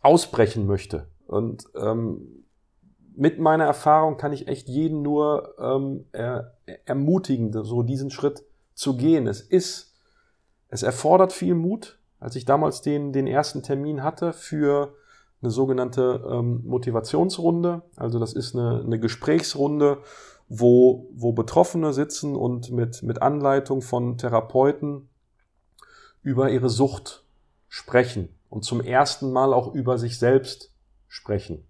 [0.00, 1.08] ausbrechen möchte.
[1.26, 2.44] Und ähm,
[3.16, 8.96] mit meiner Erfahrung kann ich echt jeden nur ähm, er, ermutigen, so diesen Schritt zu
[8.96, 9.26] gehen.
[9.26, 9.94] Es ist,
[10.68, 11.98] es erfordert viel Mut.
[12.20, 14.94] Als ich damals den, den ersten Termin hatte für
[15.40, 19.98] eine sogenannte ähm, Motivationsrunde, also das ist eine, eine Gesprächsrunde,
[20.48, 25.08] wo, wo Betroffene sitzen und mit, mit Anleitung von Therapeuten
[26.22, 27.24] über ihre Sucht
[27.68, 30.72] sprechen und zum ersten Mal auch über sich selbst
[31.06, 31.64] sprechen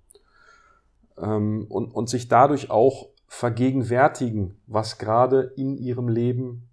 [1.17, 6.69] ähm, und, und sich dadurch auch vergegenwärtigen, was gerade in ihrem Leben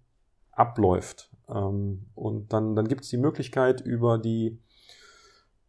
[0.52, 1.30] abläuft.
[1.48, 4.58] Ähm, und dann, dann gibt es die Möglichkeit über die,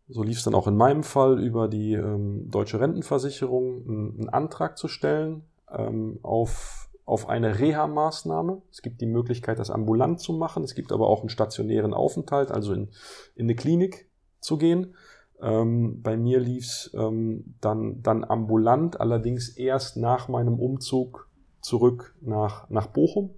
[0.08, 4.30] so lief es dann auch in meinem Fall, über die ähm, deutsche Rentenversicherung einen, einen
[4.30, 8.62] Antrag zu stellen ähm, auf, auf eine Reha-Maßnahme.
[8.71, 10.63] Es gibt die Möglichkeit, das ambulant zu machen.
[10.63, 12.89] Es gibt aber auch einen stationären Aufenthalt, also in,
[13.36, 14.95] in eine Klinik zu gehen.
[15.41, 21.30] Ähm, bei mir lief es ähm, dann, dann ambulant, allerdings erst nach meinem Umzug
[21.62, 23.32] zurück nach, nach Bochum.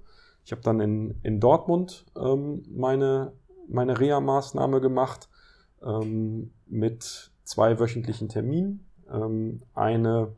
[0.45, 3.33] Ich habe dann in, in Dortmund ähm, meine,
[3.67, 5.29] meine Reha-Maßnahme gemacht
[5.83, 8.85] ähm, mit zwei wöchentlichen Terminen.
[9.11, 10.29] Ähm, eine,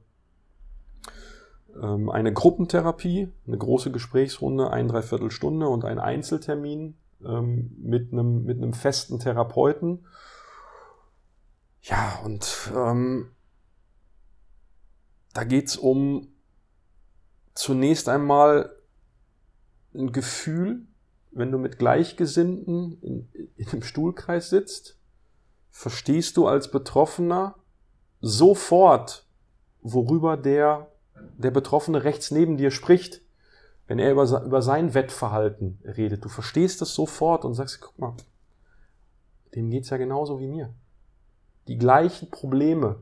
[1.81, 8.73] ähm, eine Gruppentherapie, eine große Gesprächsrunde, ein Dreiviertelstunde und ein Einzeltermin mit, einem, mit einem
[8.73, 9.99] festen Therapeuten.
[11.83, 13.31] Ja, und ähm,
[15.33, 16.27] da geht's um
[17.53, 18.75] zunächst einmal
[19.93, 20.85] ein Gefühl,
[21.31, 24.97] wenn du mit Gleichgesinnten in, in einem Stuhlkreis sitzt,
[25.69, 27.55] verstehst du als Betroffener
[28.19, 29.25] sofort,
[29.81, 30.91] worüber der,
[31.37, 33.21] der Betroffene rechts neben dir spricht,
[33.87, 36.23] wenn er über, über sein Wettverhalten redet.
[36.23, 38.15] Du verstehst das sofort und sagst, guck mal,
[39.55, 40.73] dem geht's ja genauso wie mir.
[41.67, 43.01] Die gleichen Probleme,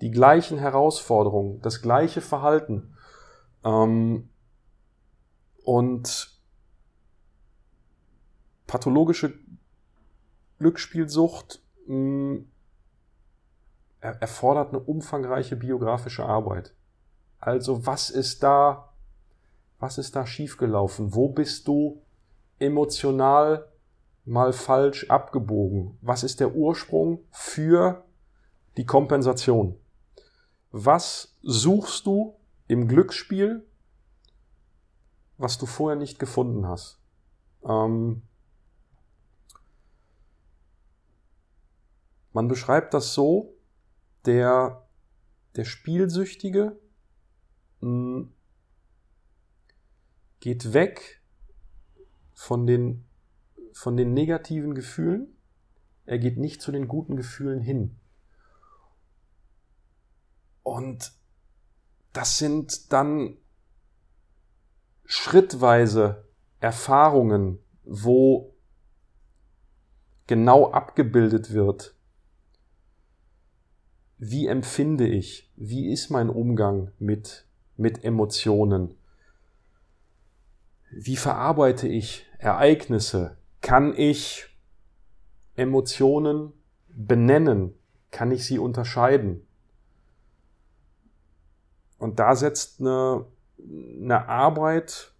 [0.00, 2.94] die gleichen Herausforderungen, das gleiche Verhalten.
[3.64, 4.28] Ähm,
[5.64, 6.30] und
[8.66, 9.34] pathologische
[10.58, 12.40] Glücksspielsucht mh,
[14.00, 16.74] er- erfordert eine umfangreiche biografische Arbeit.
[17.38, 18.92] Also was ist da,
[19.78, 21.14] was ist da schiefgelaufen?
[21.14, 22.02] Wo bist du
[22.58, 23.69] emotional
[24.24, 25.98] mal falsch abgebogen?
[26.00, 28.04] Was ist der Ursprung für
[28.76, 29.76] die Kompensation?
[30.70, 32.36] Was suchst du
[32.68, 33.66] im Glücksspiel,
[35.38, 37.00] was du vorher nicht gefunden hast?
[37.64, 38.22] Ähm,
[42.32, 43.54] man beschreibt das so,
[44.26, 44.86] der,
[45.56, 46.78] der Spielsüchtige
[47.80, 48.28] mh,
[50.40, 51.22] geht weg
[52.34, 53.04] von den,
[53.72, 55.36] von den negativen Gefühlen,
[56.06, 57.96] er geht nicht zu den guten Gefühlen hin.
[60.62, 61.12] Und
[62.12, 63.36] das sind dann
[65.04, 66.24] schrittweise
[66.60, 68.54] Erfahrungen, wo
[70.26, 71.94] genau abgebildet wird,
[74.18, 78.94] wie empfinde ich, wie ist mein Umgang mit, mit Emotionen,
[80.90, 84.46] wie verarbeite ich Ereignisse, kann ich
[85.54, 86.52] Emotionen
[86.88, 87.74] benennen,
[88.10, 89.46] kann ich sie unterscheiden.
[91.98, 93.26] Und da setzt eine,
[93.58, 95.12] eine Arbeit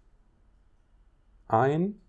[1.47, 2.01] ein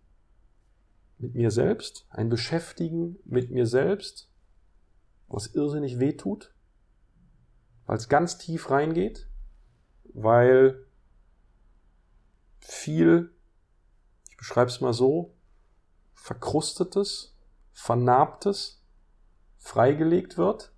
[1.18, 4.30] mit mir selbst, ein Beschäftigen mit mir selbst,
[5.28, 6.55] was irrsinnig weh tut,
[7.87, 9.28] weil es ganz tief reingeht,
[10.14, 10.87] weil
[12.61, 13.35] viel,
[14.30, 15.35] ich beschreibe es mal so,
[16.22, 17.34] verkrustetes,
[17.72, 18.80] vernarbtes
[19.58, 20.72] freigelegt wird.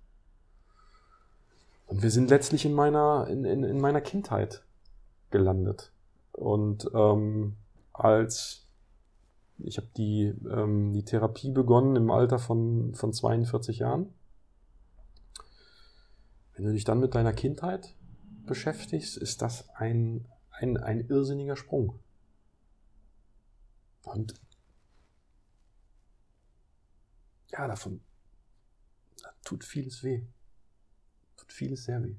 [1.85, 4.63] Und wir sind letztlich in meiner, in, in, in meiner Kindheit.
[5.29, 5.91] gelandet.
[6.31, 7.57] Und ähm,
[7.93, 8.67] als
[9.59, 14.13] ich habe die, ähm, die Therapie begonnen im Alter von, von 42 Jahren.
[16.55, 17.93] Wenn du dich dann mit deiner Kindheit
[18.45, 21.99] beschäftigst, ist das ein, ein, ein irrsinniger Sprung.
[24.03, 24.33] Und
[27.57, 28.01] ja, davon
[29.25, 30.21] da tut vieles weh.
[31.37, 32.15] Tut vieles sehr weh.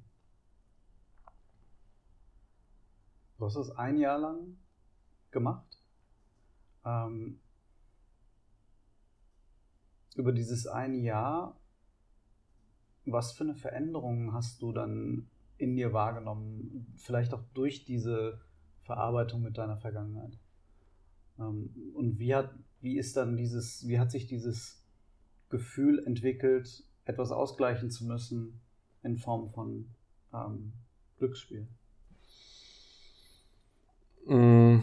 [3.39, 4.57] Du hast es ein Jahr lang
[5.30, 5.80] gemacht.
[6.84, 7.41] Ähm,
[10.14, 11.61] über dieses eine Jahr,
[13.05, 16.93] was für eine Veränderung hast du dann in dir wahrgenommen?
[16.97, 18.41] Vielleicht auch durch diese
[18.82, 20.39] Verarbeitung mit deiner Vergangenheit.
[21.39, 24.86] Ähm, und wie hat, wie ist dann dieses, wie hat sich dieses
[25.49, 28.61] Gefühl entwickelt, etwas ausgleichen zu müssen
[29.03, 29.88] in Form von
[30.32, 30.72] ähm,
[31.18, 31.66] Glücksspiel?
[34.26, 34.80] Mm.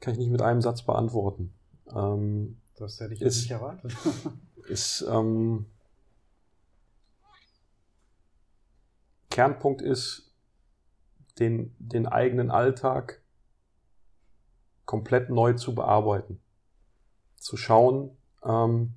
[0.00, 1.52] Kann ich nicht mit einem Satz beantworten.
[1.92, 3.92] Ähm, das hätte ich jetzt nicht erwartet.
[4.68, 5.66] ist, ähm,
[9.30, 10.26] Kernpunkt ist,
[11.38, 13.22] den, den eigenen Alltag
[14.86, 16.40] komplett neu zu bearbeiten.
[17.36, 18.94] Zu schauen, ähm,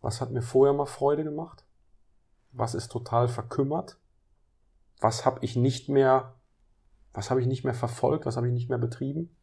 [0.00, 1.64] was hat mir vorher mal Freude gemacht?
[2.50, 3.98] Was ist total verkümmert?
[5.00, 6.34] Was habe ich nicht mehr,
[7.12, 8.26] was habe ich nicht mehr verfolgt?
[8.26, 9.34] Was habe ich nicht mehr betrieben?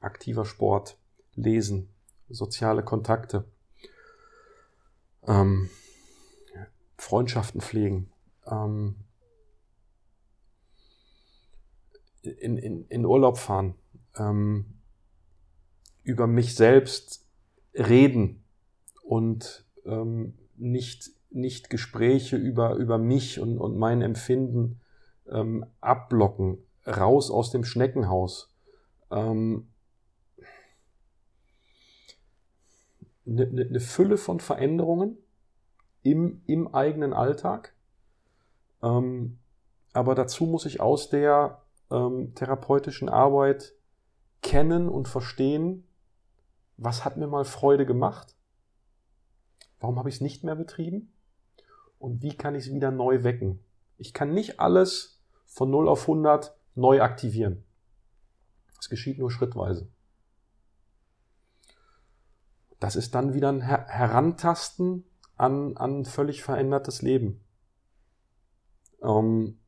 [0.00, 0.98] Aktiver Sport,
[1.34, 1.88] Lesen,
[2.28, 3.44] soziale Kontakte,
[5.26, 5.70] ähm,
[6.98, 8.12] Freundschaften pflegen,
[8.46, 8.96] ähm,
[12.22, 13.74] in, in, in Urlaub fahren,
[14.18, 14.66] ähm,
[16.02, 17.26] über mich selbst
[17.74, 18.44] reden
[19.02, 24.80] und ähm, nicht, nicht Gespräche über, über mich und, und mein Empfinden
[25.28, 28.54] ähm, abblocken, raus aus dem Schneckenhaus.
[29.10, 29.68] Ähm,
[33.26, 35.18] eine, eine ne Fülle von Veränderungen
[36.02, 37.74] im, im eigenen Alltag.
[38.82, 39.38] Ähm,
[39.92, 43.72] aber dazu muss ich aus der ähm, therapeutischen Arbeit
[44.42, 45.86] kennen und verstehen,
[46.76, 48.36] was hat mir mal Freude gemacht,
[49.80, 51.12] warum habe ich es nicht mehr betrieben
[51.98, 53.60] und wie kann ich es wieder neu wecken.
[53.98, 57.64] Ich kann nicht alles von 0 auf 100 neu aktivieren.
[58.76, 59.88] Das geschieht nur schrittweise.
[62.78, 65.04] Das ist dann wieder ein Her Herantasten
[65.36, 67.40] an, an ein völlig verändertes Leben.
[69.02, 69.58] Ähm,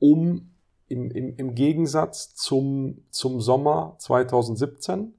[0.00, 0.54] um
[0.88, 5.14] im, im, im Gegensatz zum, zum Sommer 2017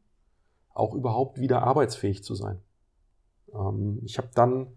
[0.74, 2.60] auch überhaupt wieder arbeitsfähig zu sein.
[3.54, 4.68] Ähm, ich habe dann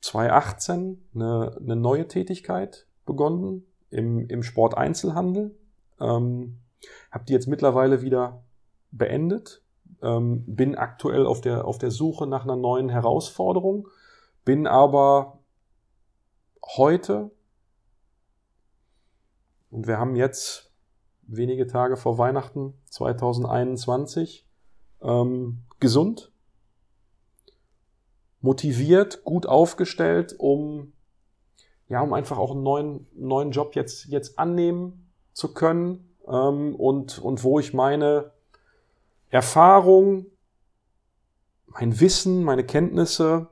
[0.00, 5.56] 2018 eine, eine neue Tätigkeit begonnen im, im Sporteinzelhandel.
[6.00, 6.58] Ähm,
[7.10, 8.42] habe die jetzt mittlerweile wieder
[8.90, 9.62] beendet.
[10.02, 13.88] Ähm, bin aktuell auf der, auf der Suche nach einer neuen Herausforderung.
[14.44, 15.38] Bin aber
[16.76, 17.30] heute
[19.72, 20.70] und wir haben jetzt
[21.22, 24.46] wenige Tage vor Weihnachten 2021
[25.00, 26.30] ähm, gesund,
[28.40, 30.92] motiviert, gut aufgestellt, um
[31.88, 37.18] ja, um einfach auch einen neuen, neuen Job jetzt, jetzt annehmen zu können ähm, und,
[37.18, 38.32] und wo ich meine
[39.28, 40.24] Erfahrung,
[41.66, 43.48] mein Wissen, meine Kenntnisse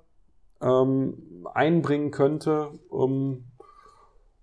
[0.62, 3.45] ähm, einbringen könnte, um,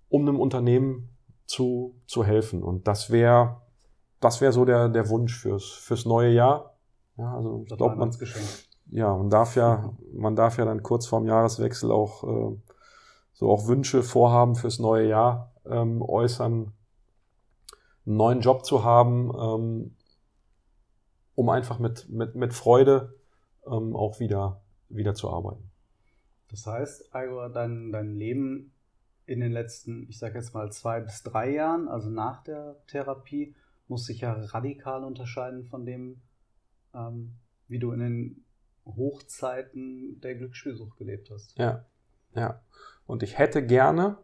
[0.08, 1.08] um einem Unternehmen
[1.48, 2.62] zu, zu helfen.
[2.62, 3.56] Und das wäre
[4.20, 6.74] das wäre so der, der Wunsch fürs, fürs neue Jahr.
[7.16, 8.16] Ja, also ich glaube, man,
[8.90, 12.56] ja, man darf ja, man darf ja dann kurz vorm Jahreswechsel auch äh,
[13.32, 16.72] so auch Wünsche, Vorhaben fürs neue Jahr ähm, äußern,
[18.06, 19.96] einen neuen Job zu haben, ähm,
[21.34, 23.14] um einfach mit, mit, mit Freude
[23.66, 25.70] ähm, auch wieder, wieder zu arbeiten.
[26.50, 28.72] Das heißt, Igor, dein, dein Leben
[29.28, 33.54] in den letzten, ich sage jetzt mal zwei bis drei Jahren, also nach der Therapie,
[33.86, 36.22] muss sich ja radikal unterscheiden von dem,
[36.94, 37.36] ähm,
[37.68, 38.44] wie du in den
[38.86, 41.58] Hochzeiten der Glücksspielsucht gelebt hast.
[41.58, 41.84] Ja,
[42.34, 42.62] ja.
[43.06, 44.18] Und ich hätte gerne,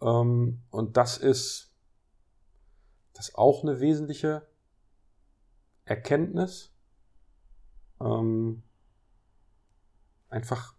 [0.00, 1.72] ähm, und das ist,
[3.12, 4.48] das ist auch eine wesentliche
[5.84, 6.74] Erkenntnis,
[8.00, 8.64] ähm,
[10.28, 10.74] einfach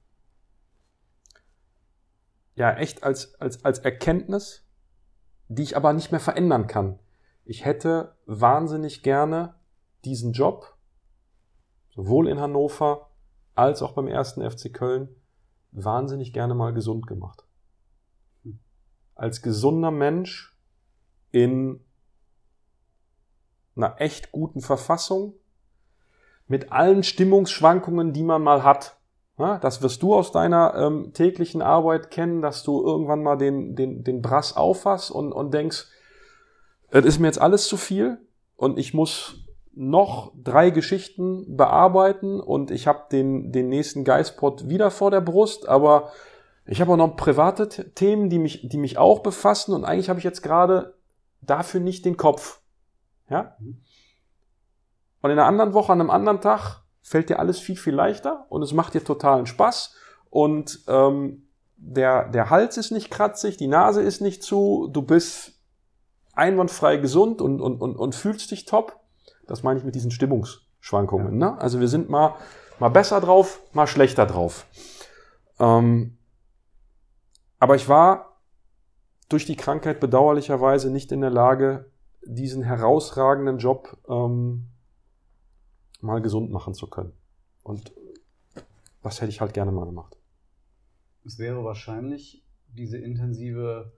[2.56, 4.66] ja echt als, als, als Erkenntnis,
[5.47, 6.99] die ich aber nicht mehr verändern kann.
[7.45, 9.56] Ich hätte wahnsinnig gerne
[10.06, 10.78] diesen Job,
[11.89, 13.10] sowohl in Hannover
[13.56, 15.10] als auch beim ersten FC Köln,
[15.72, 17.45] wahnsinnig gerne mal gesund gemacht.
[19.16, 20.58] Als gesunder Mensch
[21.32, 21.84] in
[23.76, 25.34] einer echt guten Verfassung,
[26.47, 28.97] mit allen Stimmungsschwankungen, die man mal hat.
[29.38, 34.04] Das wirst du aus deiner ähm, täglichen Arbeit kennen, dass du irgendwann mal den, den,
[34.04, 35.88] den Brass auffasst und, und denkst,
[36.92, 38.20] es ist mir jetzt alles zu viel
[38.56, 44.92] und ich muss noch drei Geschichten bearbeiten und ich habe den, den nächsten Geistpot wieder
[44.92, 46.12] vor der Brust, aber
[46.68, 50.20] ich habe auch noch private Themen, die mich, die mich auch befassen und eigentlich habe
[50.20, 50.94] ich jetzt gerade
[51.42, 52.62] dafür nicht den Kopf.
[53.30, 53.58] Ja?
[55.22, 58.47] Und in einer anderen Woche, an einem anderen Tag fällt dir alles viel, viel leichter
[58.49, 59.95] und es macht dir totalen Spaß
[60.30, 65.51] und ähm, der, der Hals ist nicht kratzig, die Nase ist nicht zu, du bist
[66.34, 68.99] einwandfrei gesund und, und, und, und fühlst dich top.
[69.45, 71.38] Das meine ich mit diesen Stimmungsschwankungen.
[71.38, 71.60] Ne?
[71.60, 72.36] Also wir sind mal,
[72.80, 74.66] mal besser drauf, mal schlechter drauf.
[75.60, 76.18] Ähm,
[77.60, 78.39] aber ich war
[79.30, 81.91] durch die Krankheit bedauerlicherweise nicht in der Lage,
[82.26, 84.70] diesen herausragenden Job ähm,
[86.04, 87.14] mal gesund machen zu können.
[87.64, 87.93] Und
[89.01, 90.18] das hätte ich halt gerne mal gemacht.
[91.26, 93.93] Es wäre wahrscheinlich diese intensive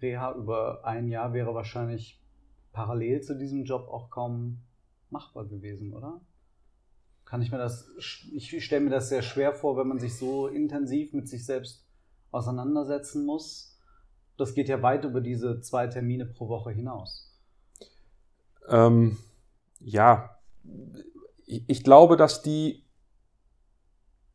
[0.00, 2.20] Reha über ein Jahr wäre wahrscheinlich
[2.72, 4.62] parallel zu diesem Job auch kaum
[5.10, 6.20] machbar gewesen, oder?
[7.24, 7.88] Kann ich mir das,
[8.32, 11.86] ich stelle mir das sehr schwer vor, wenn man sich so intensiv mit sich selbst
[12.32, 13.78] auseinandersetzen muss.
[14.36, 17.32] Das geht ja weit über diese zwei Termine pro Woche hinaus.
[18.68, 19.16] Ähm,
[19.80, 20.33] ja,
[21.46, 22.84] ich glaube, dass die,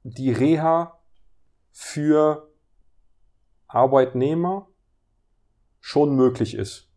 [0.03, 0.99] die Reha
[1.71, 2.51] für
[3.67, 4.67] Arbeitnehmer
[5.79, 6.89] schon möglich ist.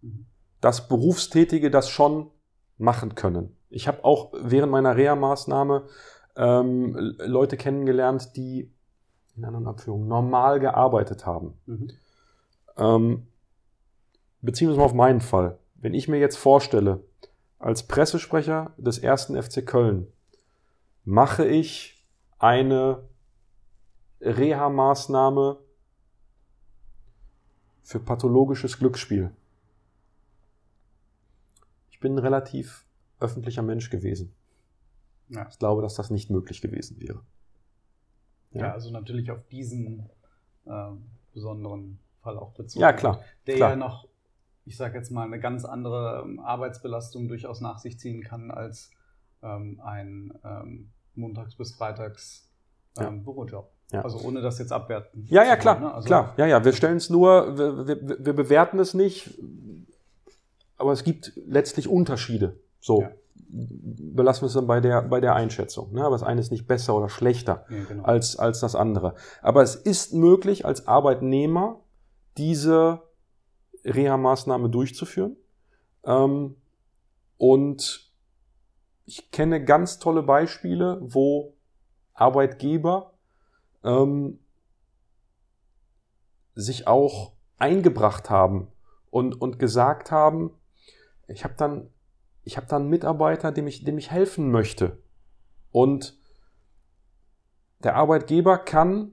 [0.00, 0.26] Mhm.
[0.60, 2.30] Dass Berufstätige das schon
[2.78, 3.56] machen können.
[3.68, 5.86] Ich habe auch während meiner Reha-Maßnahme
[6.36, 8.72] ähm, Leute kennengelernt, die
[9.36, 11.54] in anderen Abführungen normal gearbeitet haben.
[11.66, 11.90] Mhm.
[12.76, 13.26] Ähm,
[14.40, 15.58] beziehen wir uns mal auf meinen Fall.
[15.74, 17.04] Wenn ich mir jetzt vorstelle,
[17.60, 20.10] als Pressesprecher des ersten FC Köln
[21.04, 22.04] mache ich
[22.38, 23.06] eine
[24.22, 25.58] Reha-Maßnahme
[27.82, 29.30] für pathologisches Glücksspiel.
[31.90, 32.86] Ich bin ein relativ
[33.20, 34.34] öffentlicher Mensch gewesen.
[35.28, 35.46] Ja.
[35.50, 37.20] Ich glaube, dass das nicht möglich gewesen wäre.
[38.52, 40.08] Ja, ja also natürlich auf diesen
[40.64, 40.92] äh,
[41.34, 42.80] besonderen Fall auch bezogen.
[42.80, 43.22] Ja, klar.
[43.46, 43.70] Der klar.
[43.70, 44.09] ja noch
[44.64, 48.90] ich sage jetzt mal, eine ganz andere ähm, Arbeitsbelastung durchaus nach sich ziehen kann als
[49.42, 52.50] ähm, ein ähm, Montags- bis Freitags
[52.98, 53.10] ähm, ja.
[53.10, 53.70] Bürojob.
[53.92, 54.02] Ja.
[54.02, 55.26] Also ohne das jetzt abwerten.
[55.28, 55.92] Ja, ja, klar, ne?
[55.92, 56.34] also, klar.
[56.36, 59.40] Ja, ja, wir stellen es nur, wir, wir, wir, bewerten es nicht,
[60.76, 62.60] aber es gibt letztlich Unterschiede.
[62.80, 63.02] So.
[63.02, 63.10] Ja.
[63.52, 65.92] Belassen wir es dann bei der, bei der Einschätzung.
[65.92, 66.04] Ne?
[66.04, 68.04] Aber das eine ist nicht besser oder schlechter genau.
[68.04, 69.16] als, als das andere.
[69.42, 71.80] Aber es ist möglich, als Arbeitnehmer
[72.36, 73.02] diese
[73.84, 75.36] Reha-Maßnahme durchzuführen.
[76.04, 76.56] Ähm,
[77.38, 78.10] und
[79.06, 81.54] ich kenne ganz tolle Beispiele, wo
[82.14, 83.14] Arbeitgeber
[83.82, 84.38] ähm,
[86.54, 88.68] sich auch eingebracht haben
[89.10, 90.52] und, und gesagt haben,
[91.28, 91.90] ich habe dann,
[92.44, 95.02] ich habe dann einen Mitarbeiter, dem ich, dem ich helfen möchte.
[95.70, 96.18] Und
[97.82, 99.12] der Arbeitgeber kann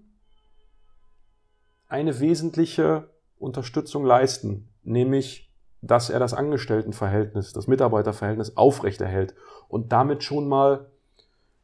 [1.88, 3.09] eine wesentliche
[3.39, 5.47] Unterstützung leisten, nämlich
[5.81, 9.35] dass er das Angestelltenverhältnis, das Mitarbeiterverhältnis aufrechterhält
[9.67, 10.91] und damit schon mal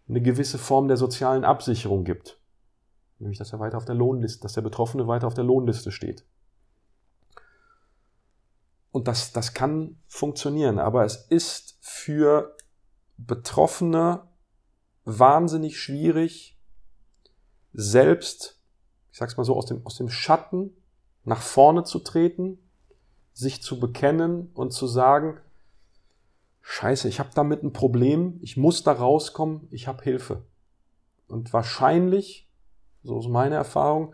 [0.08, 2.40] eine gewisse Form der sozialen Absicherung gibt.
[3.20, 6.26] Nämlich, dass er weiter auf der Lohnliste, dass der Betroffene weiter auf der Lohnliste steht.
[8.92, 12.56] Und das, das kann funktionieren, aber es ist für
[13.18, 14.28] Betroffene
[15.06, 16.60] wahnsinnig schwierig,
[17.74, 18.62] selbst,
[19.12, 20.76] ich sag's mal so, aus dem, aus dem Schatten
[21.24, 22.60] nach vorne zu treten,
[23.34, 25.40] sich zu bekennen und zu sagen,
[26.62, 30.44] scheiße, ich habe damit ein Problem, ich muss da rauskommen, ich habe Hilfe.
[31.28, 32.50] Und wahrscheinlich,
[33.04, 34.14] so ist meine Erfahrung,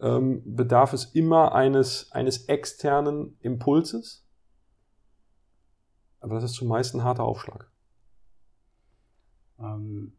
[0.00, 4.24] ähm, bedarf es immer eines, eines externen Impulses.
[6.20, 7.70] Aber das ist zumeist ein harter Aufschlag.
[9.58, 10.16] Ähm,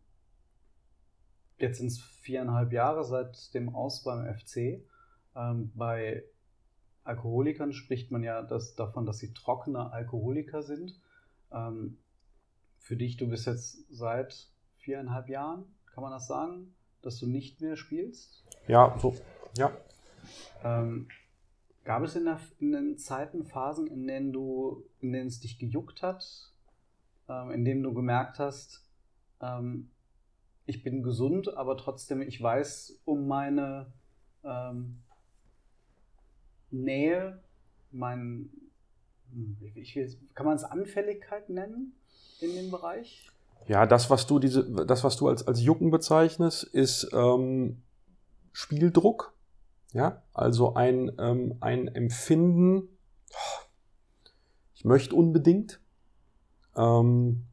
[1.58, 4.82] jetzt sind es viereinhalb Jahre seit dem Aus beim FC.
[5.40, 6.24] Ähm, bei
[7.04, 11.00] Alkoholikern spricht man ja das, davon, dass sie trockene Alkoholiker sind.
[11.52, 11.98] Ähm,
[12.78, 17.62] für dich, du bist jetzt seit viereinhalb Jahren, kann man das sagen, dass du nicht
[17.62, 18.44] mehr spielst?
[18.68, 19.16] Ja, so,
[19.58, 19.72] ja.
[20.64, 21.08] Ähm,
[21.84, 25.58] gab es in, der, in, den Zeiten Phasen, in denen du, in denen es dich
[25.58, 26.52] gejuckt hat,
[27.30, 28.86] ähm, in denen du gemerkt hast,
[29.42, 29.90] ähm,
[30.66, 33.92] ich bin gesund, aber trotzdem, ich weiß um meine
[34.44, 35.02] ähm,
[36.72, 37.42] Nähe,
[37.92, 38.50] mein,
[39.76, 41.94] ich will, kann man es Anfälligkeit nennen
[42.42, 43.30] in dem Bereich?
[43.68, 47.82] Ja, das, was du diese, das, was du als, als Jucken bezeichnest, ist ähm,
[48.52, 49.34] Spieldruck.
[49.92, 52.90] Ja, also ein, ähm, ein Empfinden,
[54.76, 55.82] ich möchte unbedingt.
[56.76, 57.46] Ähm,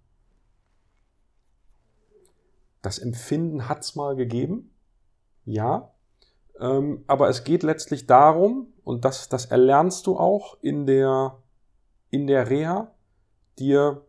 [2.83, 4.71] das Empfinden hat es mal gegeben,
[5.45, 5.93] ja.
[6.61, 11.43] Ähm, aber es geht letztlich darum, und das, das erlernst du auch in der,
[12.11, 12.95] in der Reha,
[13.59, 14.07] dir,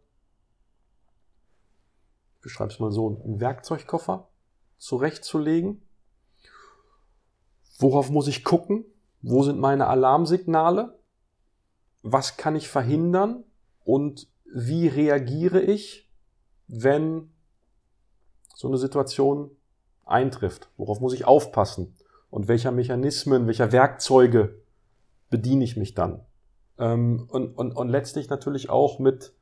[2.36, 4.30] ich beschreibe es mal so, einen Werkzeugkoffer
[4.78, 5.82] zurechtzulegen.
[7.80, 8.86] Worauf muss ich gucken?
[9.22, 11.00] Wo sind meine Alarmsignale?
[12.04, 13.44] Was kann ich verhindern?
[13.84, 16.10] Und wie reagiere ich,
[16.68, 17.34] wenn
[18.56, 19.52] so eine Situation
[20.06, 20.70] eintrifft?
[20.78, 21.96] Worauf muss ich aufpassen?
[22.30, 24.62] Und welcher Mechanismen, welcher Werkzeuge
[25.30, 26.26] bediene ich mich dann?
[26.78, 29.34] Ähm, und, und, und letztlich natürlich auch mit,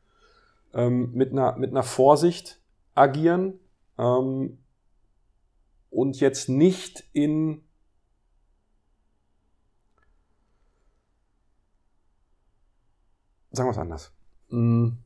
[0.73, 2.61] ähm, mit, einer, mit einer Vorsicht
[2.93, 3.59] agieren
[3.97, 4.59] ähm,
[5.89, 7.65] und jetzt nicht in
[13.55, 14.13] sagen wir es anders.
[14.49, 14.97] Hm.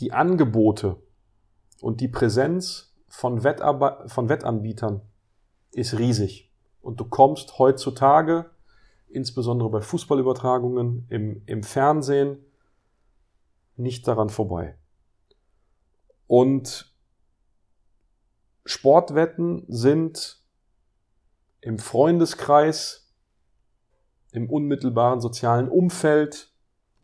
[0.00, 0.96] Die Angebote
[1.80, 5.02] und die Präsenz von, Wettarbe von Wettanbietern
[5.76, 6.50] ist riesig.
[6.80, 8.50] Und du kommst heutzutage,
[9.08, 12.44] insbesondere bei Fußballübertragungen im, im Fernsehen,
[13.76, 14.78] nicht daran vorbei.
[16.26, 16.90] Und
[18.64, 20.40] Sportwetten sind
[21.60, 23.12] im Freundeskreis,
[24.32, 26.52] im unmittelbaren sozialen Umfeld,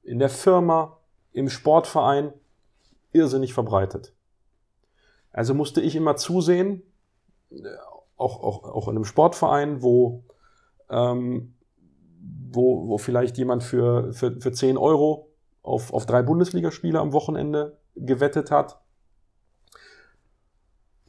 [0.03, 0.99] in der Firma,
[1.33, 2.33] im Sportverein
[3.13, 4.15] irrsinnig verbreitet.
[5.31, 6.83] Also musste ich immer zusehen,
[8.17, 10.25] auch, auch, auch in einem Sportverein, wo,
[10.91, 11.55] ähm,
[12.51, 15.33] wo, wo vielleicht jemand für, für, für 10 Euro
[15.63, 18.81] auf, auf drei Bundesligaspiele am Wochenende gewettet hat,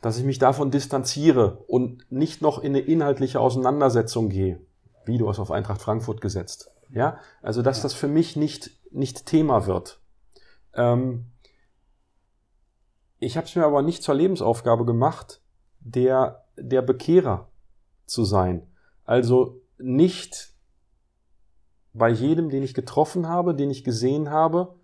[0.02, 4.60] dass ich mich davon distanziere und nicht noch in eine inhaltliche Auseinandersetzung gehe,
[5.06, 6.72] wie du hast auf Eintracht Frankfurt gesetzt.
[6.90, 10.02] Ja, also dass das für mich nicht, nicht Thema wird.
[10.76, 11.32] Ähm,
[13.20, 15.42] ich habe es mir aber nicht zur Lebensaufgabe gemacht,
[15.80, 17.50] der, der Bekehrer
[18.06, 18.68] zu sein.
[19.06, 20.54] Also nicht
[21.94, 24.76] bei jedem, den ich getroffen habe, den ich gesehen habe,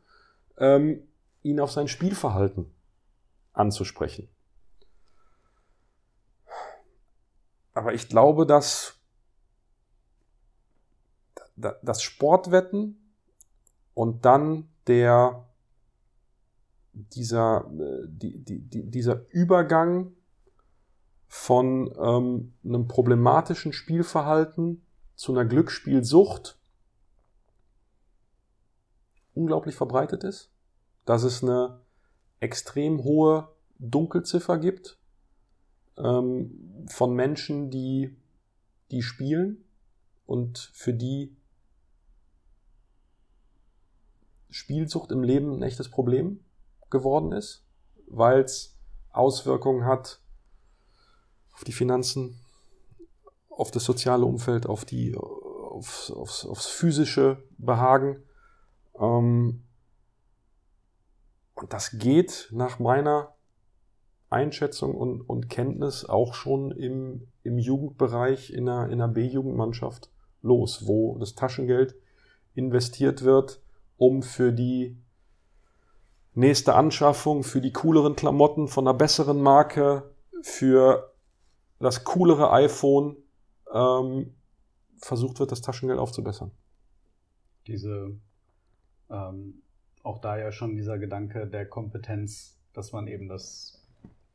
[0.57, 1.07] ähm,
[1.41, 2.71] ihn auf sein Spielverhalten
[3.53, 4.29] anzusprechen.
[7.73, 8.99] Aber ich glaube, dass
[11.55, 13.13] das Sportwetten
[13.93, 15.45] und dann der
[16.93, 20.13] dieser, äh, die, die, die, dieser Übergang
[21.29, 24.81] von ähm, einem problematischen Spielverhalten
[25.15, 26.57] zu einer Glücksspielsucht
[29.35, 30.51] unglaublich verbreitet ist,
[31.05, 31.81] dass es eine
[32.39, 34.97] extrem hohe Dunkelziffer gibt
[35.97, 38.17] ähm, von Menschen, die,
[38.89, 39.63] die spielen
[40.25, 41.37] und für die
[44.49, 46.43] Spielsucht im Leben ein echtes Problem
[46.89, 47.63] geworden ist,
[48.07, 48.75] weil es
[49.11, 50.19] Auswirkungen hat
[51.59, 52.39] auf die Finanzen,
[53.49, 58.23] auf das soziale Umfeld, auf die, aufs, aufs, aufs physische Behagen.
[58.97, 59.63] Ähm,
[61.55, 63.35] und das geht nach meiner
[64.29, 70.09] Einschätzung und, und Kenntnis auch schon im, im Jugendbereich in einer, in einer B-Jugendmannschaft
[70.41, 71.93] los, wo das Taschengeld
[72.55, 73.59] investiert wird,
[73.97, 74.95] um für die
[76.35, 80.09] nächste Anschaffung für die cooleren Klamotten von einer besseren Marke,
[80.41, 81.11] für
[81.79, 83.15] das coolere iPhone
[83.73, 84.33] ähm,
[84.97, 86.51] versucht wird, das Taschengeld aufzubessern.
[87.67, 88.17] Diese,
[89.09, 89.61] ähm,
[90.03, 93.81] auch da ja schon dieser Gedanke der Kompetenz, dass man eben das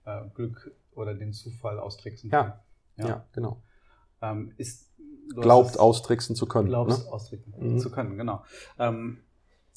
[0.05, 2.55] äh, Glück oder den Zufall austricksen kann.
[2.97, 3.09] Ja, ja.
[3.09, 3.62] ja genau.
[4.22, 4.90] Ähm, ist,
[5.34, 6.68] Glaubt austricksen zu können.
[6.68, 7.12] Glaubst ne?
[7.12, 7.78] austricksen mhm.
[7.78, 8.45] zu können, genau.
[8.78, 9.24] Ähm,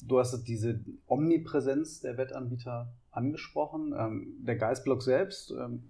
[0.02, 3.94] Du hast diese Omnipräsenz der Wettanbieter angesprochen.
[3.96, 5.82] Ähm, der Geistblock selbst, ähm,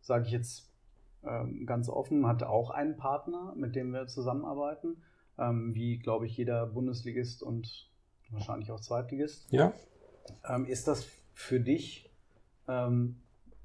[0.00, 0.70] sage ich jetzt
[1.66, 4.96] ganz offen, hat auch einen Partner, mit dem wir zusammenarbeiten,
[5.38, 7.90] ähm, wie, glaube ich, jeder Bundesligist und
[8.30, 9.50] wahrscheinlich auch Zweitligist.
[9.50, 9.72] Ja.
[10.48, 12.10] Ähm, ist das für dich,
[12.68, 13.16] ähm,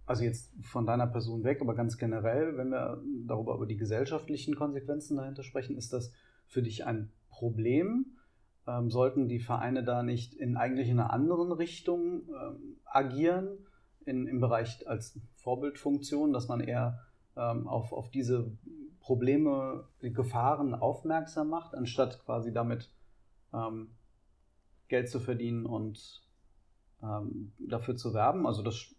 [0.06, 4.56] also jetzt von deiner Person weg, aber ganz generell, wenn wir darüber über die gesellschaftlichen
[4.56, 6.12] Konsequenzen dahinter sprechen, ist das
[6.48, 8.06] für dich ein Problem?
[8.68, 13.58] ähm, sollten die Vereine da nicht in eigentlich in einer anderen Richtung ähm, agieren?
[14.10, 17.08] in, im Bereich als Vorbildfunktion, dass man eher ähm,
[17.40, 18.52] auf, auf diese
[19.00, 22.90] Probleme, Gefahren aufmerksam macht, anstatt quasi damit
[23.54, 23.90] ähm,
[24.88, 26.22] Geld zu verdienen und
[27.02, 28.46] ähm, dafür zu werben.
[28.46, 28.94] Also das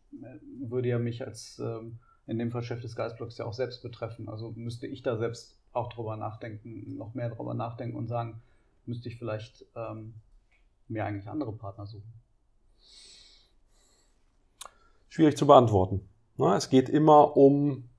[0.58, 4.28] würde ja mich als ähm, in dem Fall Chef des Geistblocks ja auch selbst betreffen.
[4.28, 8.40] Also müsste ich da selbst auch drüber nachdenken, noch mehr drüber nachdenken und sagen,
[8.86, 10.14] müsste ich vielleicht ähm,
[10.88, 12.12] mir eigentlich andere Partner suchen.
[15.08, 16.08] Schwierig zu beantworten.
[16.36, 17.89] Na, es geht immer um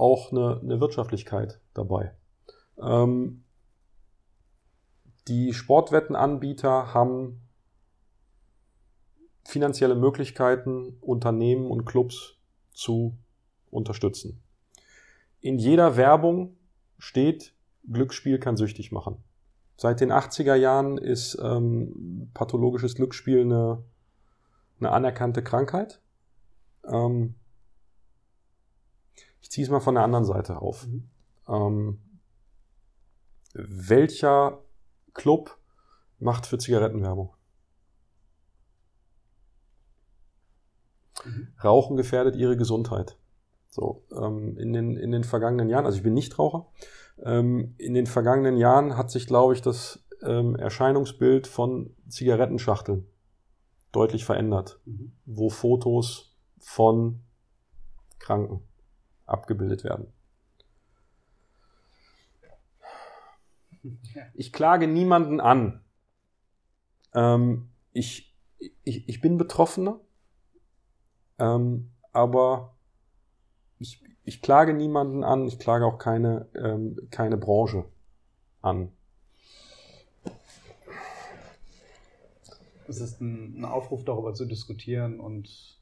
[0.00, 2.14] auch eine, eine Wirtschaftlichkeit dabei.
[2.80, 3.44] Ähm,
[5.28, 7.42] die Sportwettenanbieter haben
[9.44, 12.38] finanzielle Möglichkeiten, Unternehmen und Clubs
[12.72, 13.18] zu
[13.70, 14.42] unterstützen.
[15.40, 16.56] In jeder Werbung
[16.98, 17.54] steht,
[17.90, 19.22] Glücksspiel kann süchtig machen.
[19.76, 23.82] Seit den 80er Jahren ist ähm, pathologisches Glücksspiel eine,
[24.78, 26.00] eine anerkannte Krankheit.
[26.84, 27.34] Ähm,
[29.50, 30.86] ich ziehe es mal von der anderen Seite auf.
[30.86, 31.10] Mhm.
[31.48, 31.98] Ähm,
[33.52, 34.62] welcher
[35.12, 35.58] Club
[36.20, 37.34] macht für Zigarettenwerbung?
[41.24, 41.48] Mhm.
[41.64, 43.18] Rauchen gefährdet ihre Gesundheit.
[43.70, 46.68] So, ähm, in, den, in den vergangenen Jahren, also ich bin nicht Raucher,
[47.18, 53.04] ähm, in den vergangenen Jahren hat sich, glaube ich, das ähm, Erscheinungsbild von Zigarettenschachteln
[53.90, 55.10] deutlich verändert, mhm.
[55.26, 57.24] wo Fotos von
[58.20, 58.69] Kranken
[59.30, 60.12] abgebildet werden.
[64.34, 65.80] Ich klage niemanden an.
[67.14, 68.36] Ähm, ich,
[68.84, 70.00] ich, ich bin Betroffener,
[71.38, 72.76] ähm, aber
[73.78, 77.86] ich, ich klage niemanden an, ich klage auch keine, ähm, keine Branche
[78.60, 78.92] an.
[82.86, 85.79] Es ist ein, ein Aufruf, darüber zu diskutieren und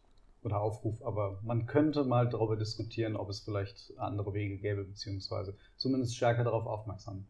[0.49, 5.57] oder Aufruf, aber man könnte mal darüber diskutieren, ob es vielleicht andere Wege gäbe, beziehungsweise
[5.76, 7.26] zumindest stärker darauf aufmerksam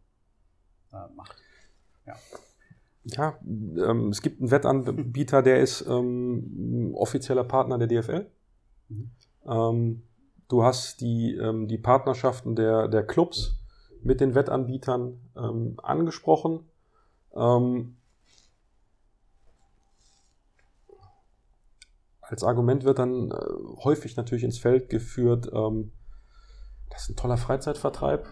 [0.93, 1.37] äh, macht.
[2.07, 2.15] Ja.
[3.05, 8.27] Ja, ähm, es gibt einen Wettanbieter, der ist ähm, offizieller Partner der DFL.
[8.89, 9.11] Mhm.
[9.47, 10.03] Ähm,
[10.49, 13.59] du hast die, ähm, die Partnerschaften der, der Clubs
[14.03, 16.69] mit den Wettanbietern ähm, angesprochen.
[17.35, 17.98] Ähm,
[22.29, 23.35] als Argument wird dann äh,
[23.85, 25.93] häufig natürlich ins Feld geführt, ähm,
[26.91, 28.27] das ist ein toller Freizeitvertreib.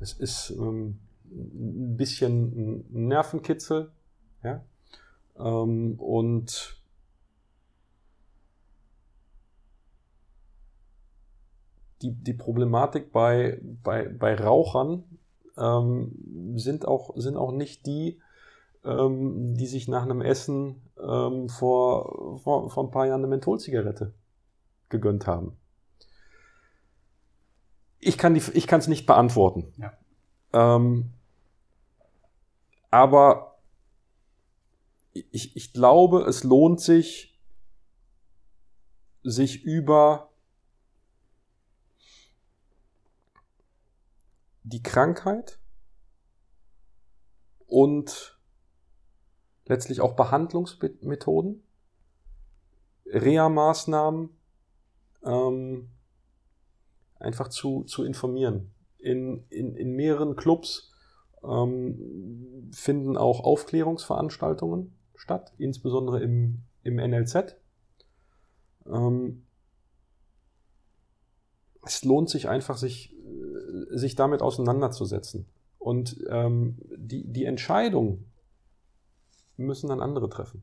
[0.00, 3.92] Es ist ähm, ein bisschen ein Nervenkitzel.
[4.42, 4.64] Ja?
[5.38, 6.82] Ähm, und
[12.02, 15.04] die, die Problematik bei, bei, bei Rauchern
[15.56, 18.20] ähm, sind, auch, sind auch nicht die,
[18.84, 24.14] ähm, die sich nach einem Essen ähm, vor, vor, vor ein paar Jahren eine Mentholzigarette
[24.88, 25.56] gegönnt haben.
[27.98, 29.72] Ich kann es nicht beantworten.
[29.76, 29.92] Ja.
[30.52, 31.12] Ähm,
[32.90, 33.58] aber
[35.12, 37.38] ich, ich glaube, es lohnt sich,
[39.22, 40.30] sich über
[44.64, 45.58] die Krankheit
[47.66, 48.38] und
[49.66, 51.62] letztlich auch Behandlungsmethoden,
[53.06, 54.30] Reha-Maßnahmen
[55.24, 55.90] ähm,
[57.18, 58.72] einfach zu, zu informieren.
[58.98, 60.92] In, in, in mehreren Clubs
[61.44, 67.56] ähm, finden auch Aufklärungsveranstaltungen statt, insbesondere im, im NLZ.
[68.86, 69.44] Ähm,
[71.84, 73.14] es lohnt sich einfach, sich,
[73.90, 75.46] sich damit auseinanderzusetzen.
[75.78, 78.24] Und ähm, die, die Entscheidung
[79.62, 80.62] müssen dann andere treffen.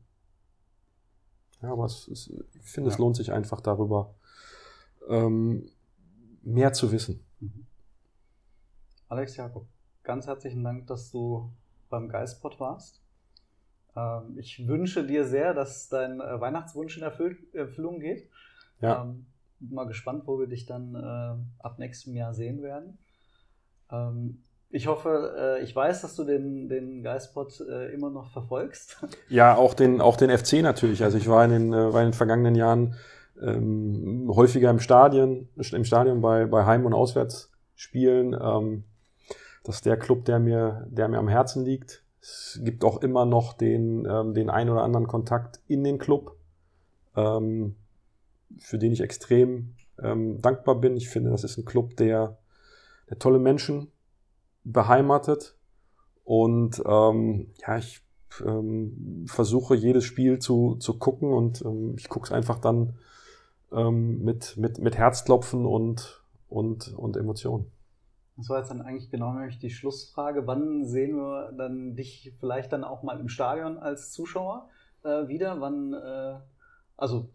[1.62, 2.94] Ja, aber es ist, ich finde, ja.
[2.94, 4.14] es lohnt sich einfach darüber,
[5.08, 5.68] ähm,
[6.42, 7.24] mehr zu wissen.
[7.40, 7.66] Mhm.
[9.08, 9.66] Alex Jakob,
[10.02, 11.52] ganz herzlichen Dank, dass du
[11.88, 13.02] beim Geistpot warst.
[13.96, 18.30] Ähm, ich wünsche dir sehr, dass dein äh, Weihnachtswunsch in Erfüll Erfüllung geht.
[18.80, 19.02] Ja.
[19.02, 19.26] Ähm,
[19.58, 22.98] mal gespannt, wo wir dich dann äh, ab nächstem Jahr sehen werden.
[23.90, 29.04] Ähm, ich hoffe, äh, ich weiß, dass du den, den Geistpot äh, immer noch verfolgst.
[29.28, 31.02] Ja, auch den, auch den FC natürlich.
[31.02, 32.94] Also ich war in den, äh, war in den vergangenen Jahren
[33.40, 38.36] ähm, häufiger im Stadion, im Stadion bei, bei Heim- und Auswärtsspielen.
[38.40, 38.84] Ähm,
[39.64, 42.04] das ist der Club, der mir, der mir am Herzen liegt.
[42.20, 46.36] Es gibt auch immer noch den, ähm, den ein oder anderen Kontakt in den Club,
[47.16, 47.76] ähm,
[48.58, 50.96] für den ich extrem ähm, dankbar bin.
[50.96, 52.38] Ich finde, das ist ein Club, der,
[53.08, 53.90] der tolle Menschen
[54.64, 55.56] beheimatet.
[56.24, 58.02] Und ähm, ja, ich
[58.44, 62.94] ähm, versuche jedes Spiel zu, zu gucken und ähm, ich gucke es einfach dann
[63.72, 67.70] ähm, mit, mit, mit Herzklopfen und, und, und Emotionen.
[68.36, 70.46] Das war jetzt dann eigentlich genau nämlich die Schlussfrage.
[70.46, 74.68] Wann sehen wir dann dich vielleicht dann auch mal im Stadion als Zuschauer
[75.02, 75.60] äh, wieder?
[75.60, 76.38] Wann, äh,
[76.96, 77.28] also,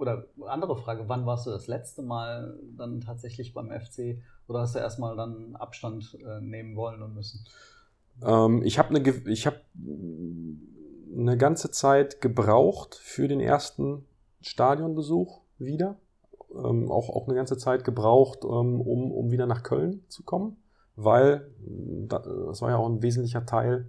[0.00, 4.74] oder andere Frage, wann warst du das letzte Mal dann tatsächlich beim FC oder hast
[4.74, 7.44] du erstmal dann Abstand äh, nehmen wollen und müssen?
[8.24, 9.60] Ähm, ich habe eine, habe
[11.16, 14.06] eine ganze Zeit gebraucht für den ersten
[14.40, 15.96] Stadionbesuch wieder.
[16.52, 20.56] Ähm, auch, auch eine ganze Zeit gebraucht, ähm, um, um wieder nach Köln zu kommen,
[20.96, 21.48] weil
[22.08, 23.88] das war ja auch ein wesentlicher Teil,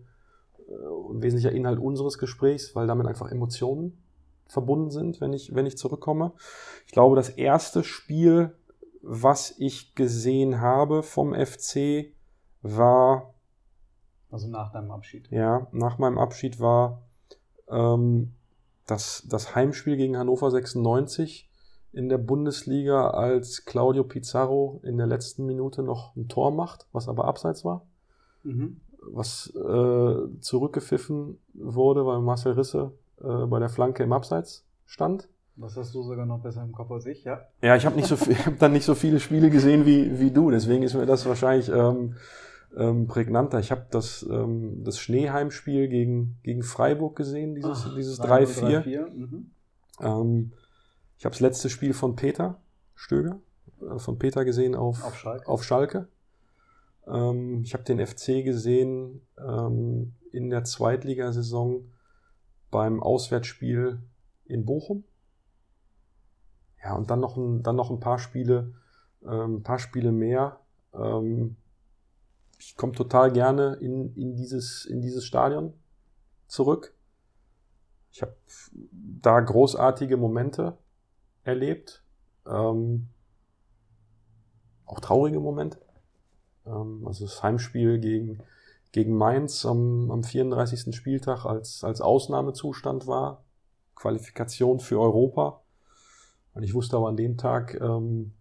[0.68, 0.74] äh,
[1.12, 3.98] ein wesentlicher Inhalt unseres Gesprächs, weil damit einfach Emotionen
[4.52, 6.34] verbunden sind, wenn ich, wenn ich zurückkomme.
[6.86, 8.54] Ich glaube, das erste Spiel,
[9.02, 12.14] was ich gesehen habe vom FC,
[12.62, 13.34] war.
[14.30, 15.30] Also nach deinem Abschied.
[15.32, 17.02] Ja, nach meinem Abschied war
[17.70, 18.34] ähm,
[18.86, 21.50] das, das Heimspiel gegen Hannover 96
[21.94, 27.08] in der Bundesliga, als Claudio Pizarro in der letzten Minute noch ein Tor macht, was
[27.10, 27.86] aber abseits war.
[28.44, 28.82] Mhm.
[29.02, 32.94] Was äh, zurückgepfiffen wurde, weil Marcel Risse
[33.24, 35.28] äh, bei der Flanke im Abseits stand.
[35.56, 37.42] Das hast du sogar noch besser im Kopf als ich, ja?
[37.62, 38.16] Ja, ich habe nicht so
[38.46, 41.70] hab dann nicht so viele Spiele gesehen wie, wie du, deswegen ist mir das wahrscheinlich
[41.70, 42.16] ähm,
[42.76, 43.60] ähm, prägnanter.
[43.60, 49.10] Ich habe das, ähm, das Schneeheimspiel gegen, gegen Freiburg gesehen, dieses, Ach, dieses 3-4.
[49.10, 49.52] Mhm.
[50.00, 50.54] Ähm,
[51.18, 52.60] ich habe das letzte Spiel von Peter
[52.96, 53.40] Stöger,
[53.82, 55.48] äh, von Peter gesehen auf, auf Schalke.
[55.48, 56.08] Auf Schalke.
[57.08, 61.86] Ähm, ich habe den FC gesehen ähm, in der Zweitligasaison
[62.72, 64.02] beim Auswärtsspiel
[64.46, 65.04] in Bochum.
[66.84, 68.74] Ja, und dann noch ein, dann noch ein paar Spiele,
[69.24, 70.60] ähm, ein paar Spiele mehr.
[70.94, 71.58] Ähm,
[72.58, 75.74] ich komme total gerne in, in, dieses, in dieses Stadion
[76.48, 76.96] zurück.
[78.12, 78.36] Ich habe
[78.72, 80.78] da großartige Momente
[81.44, 82.04] erlebt.
[82.46, 83.10] Ähm,
[84.86, 85.80] auch traurige Momente.
[86.66, 88.44] Ähm, also das Heimspiel gegen,
[88.92, 90.96] gegen Mainz am, am 34.
[90.96, 93.44] Spieltag als, als Ausnahmezustand war.
[93.96, 95.62] Qualifikation für Europa.
[96.54, 98.34] Und ich wusste aber an dem Tag, ähm,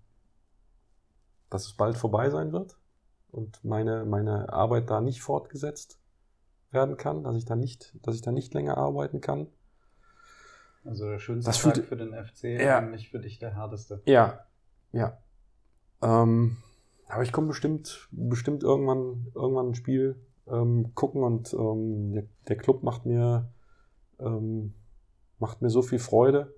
[1.51, 2.79] dass es bald vorbei sein wird
[3.31, 5.99] und meine, meine Arbeit da nicht fortgesetzt
[6.71, 9.49] werden kann, dass ich da nicht, dass ich da nicht länger arbeiten kann.
[10.85, 14.01] Also der schönste das Tag für den FC, ja, nicht für dich der härteste.
[14.07, 14.47] Ja,
[14.93, 15.19] ja.
[16.01, 16.57] Ähm,
[17.07, 20.17] aber ich komme bestimmt, bestimmt irgendwann, irgendwann ein Spiel
[20.51, 23.51] ähm, gucken und ähm, der, der, Club macht mir,
[24.19, 24.75] ähm,
[25.39, 26.55] macht mir so viel Freude.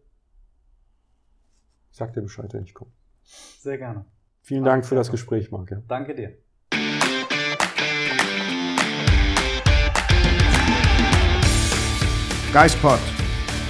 [1.91, 2.91] Ich sag dir Bescheid, wenn ich komme.
[3.23, 4.05] Sehr gerne.
[4.41, 5.71] Vielen Dank für das Gespräch, Marc.
[5.71, 5.83] Ja.
[5.87, 6.37] Danke dir.
[12.53, 12.99] Geispod,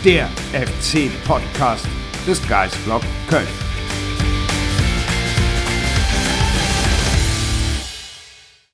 [0.05, 1.87] der FC-Podcast
[2.27, 3.72] des Geistblog Köln.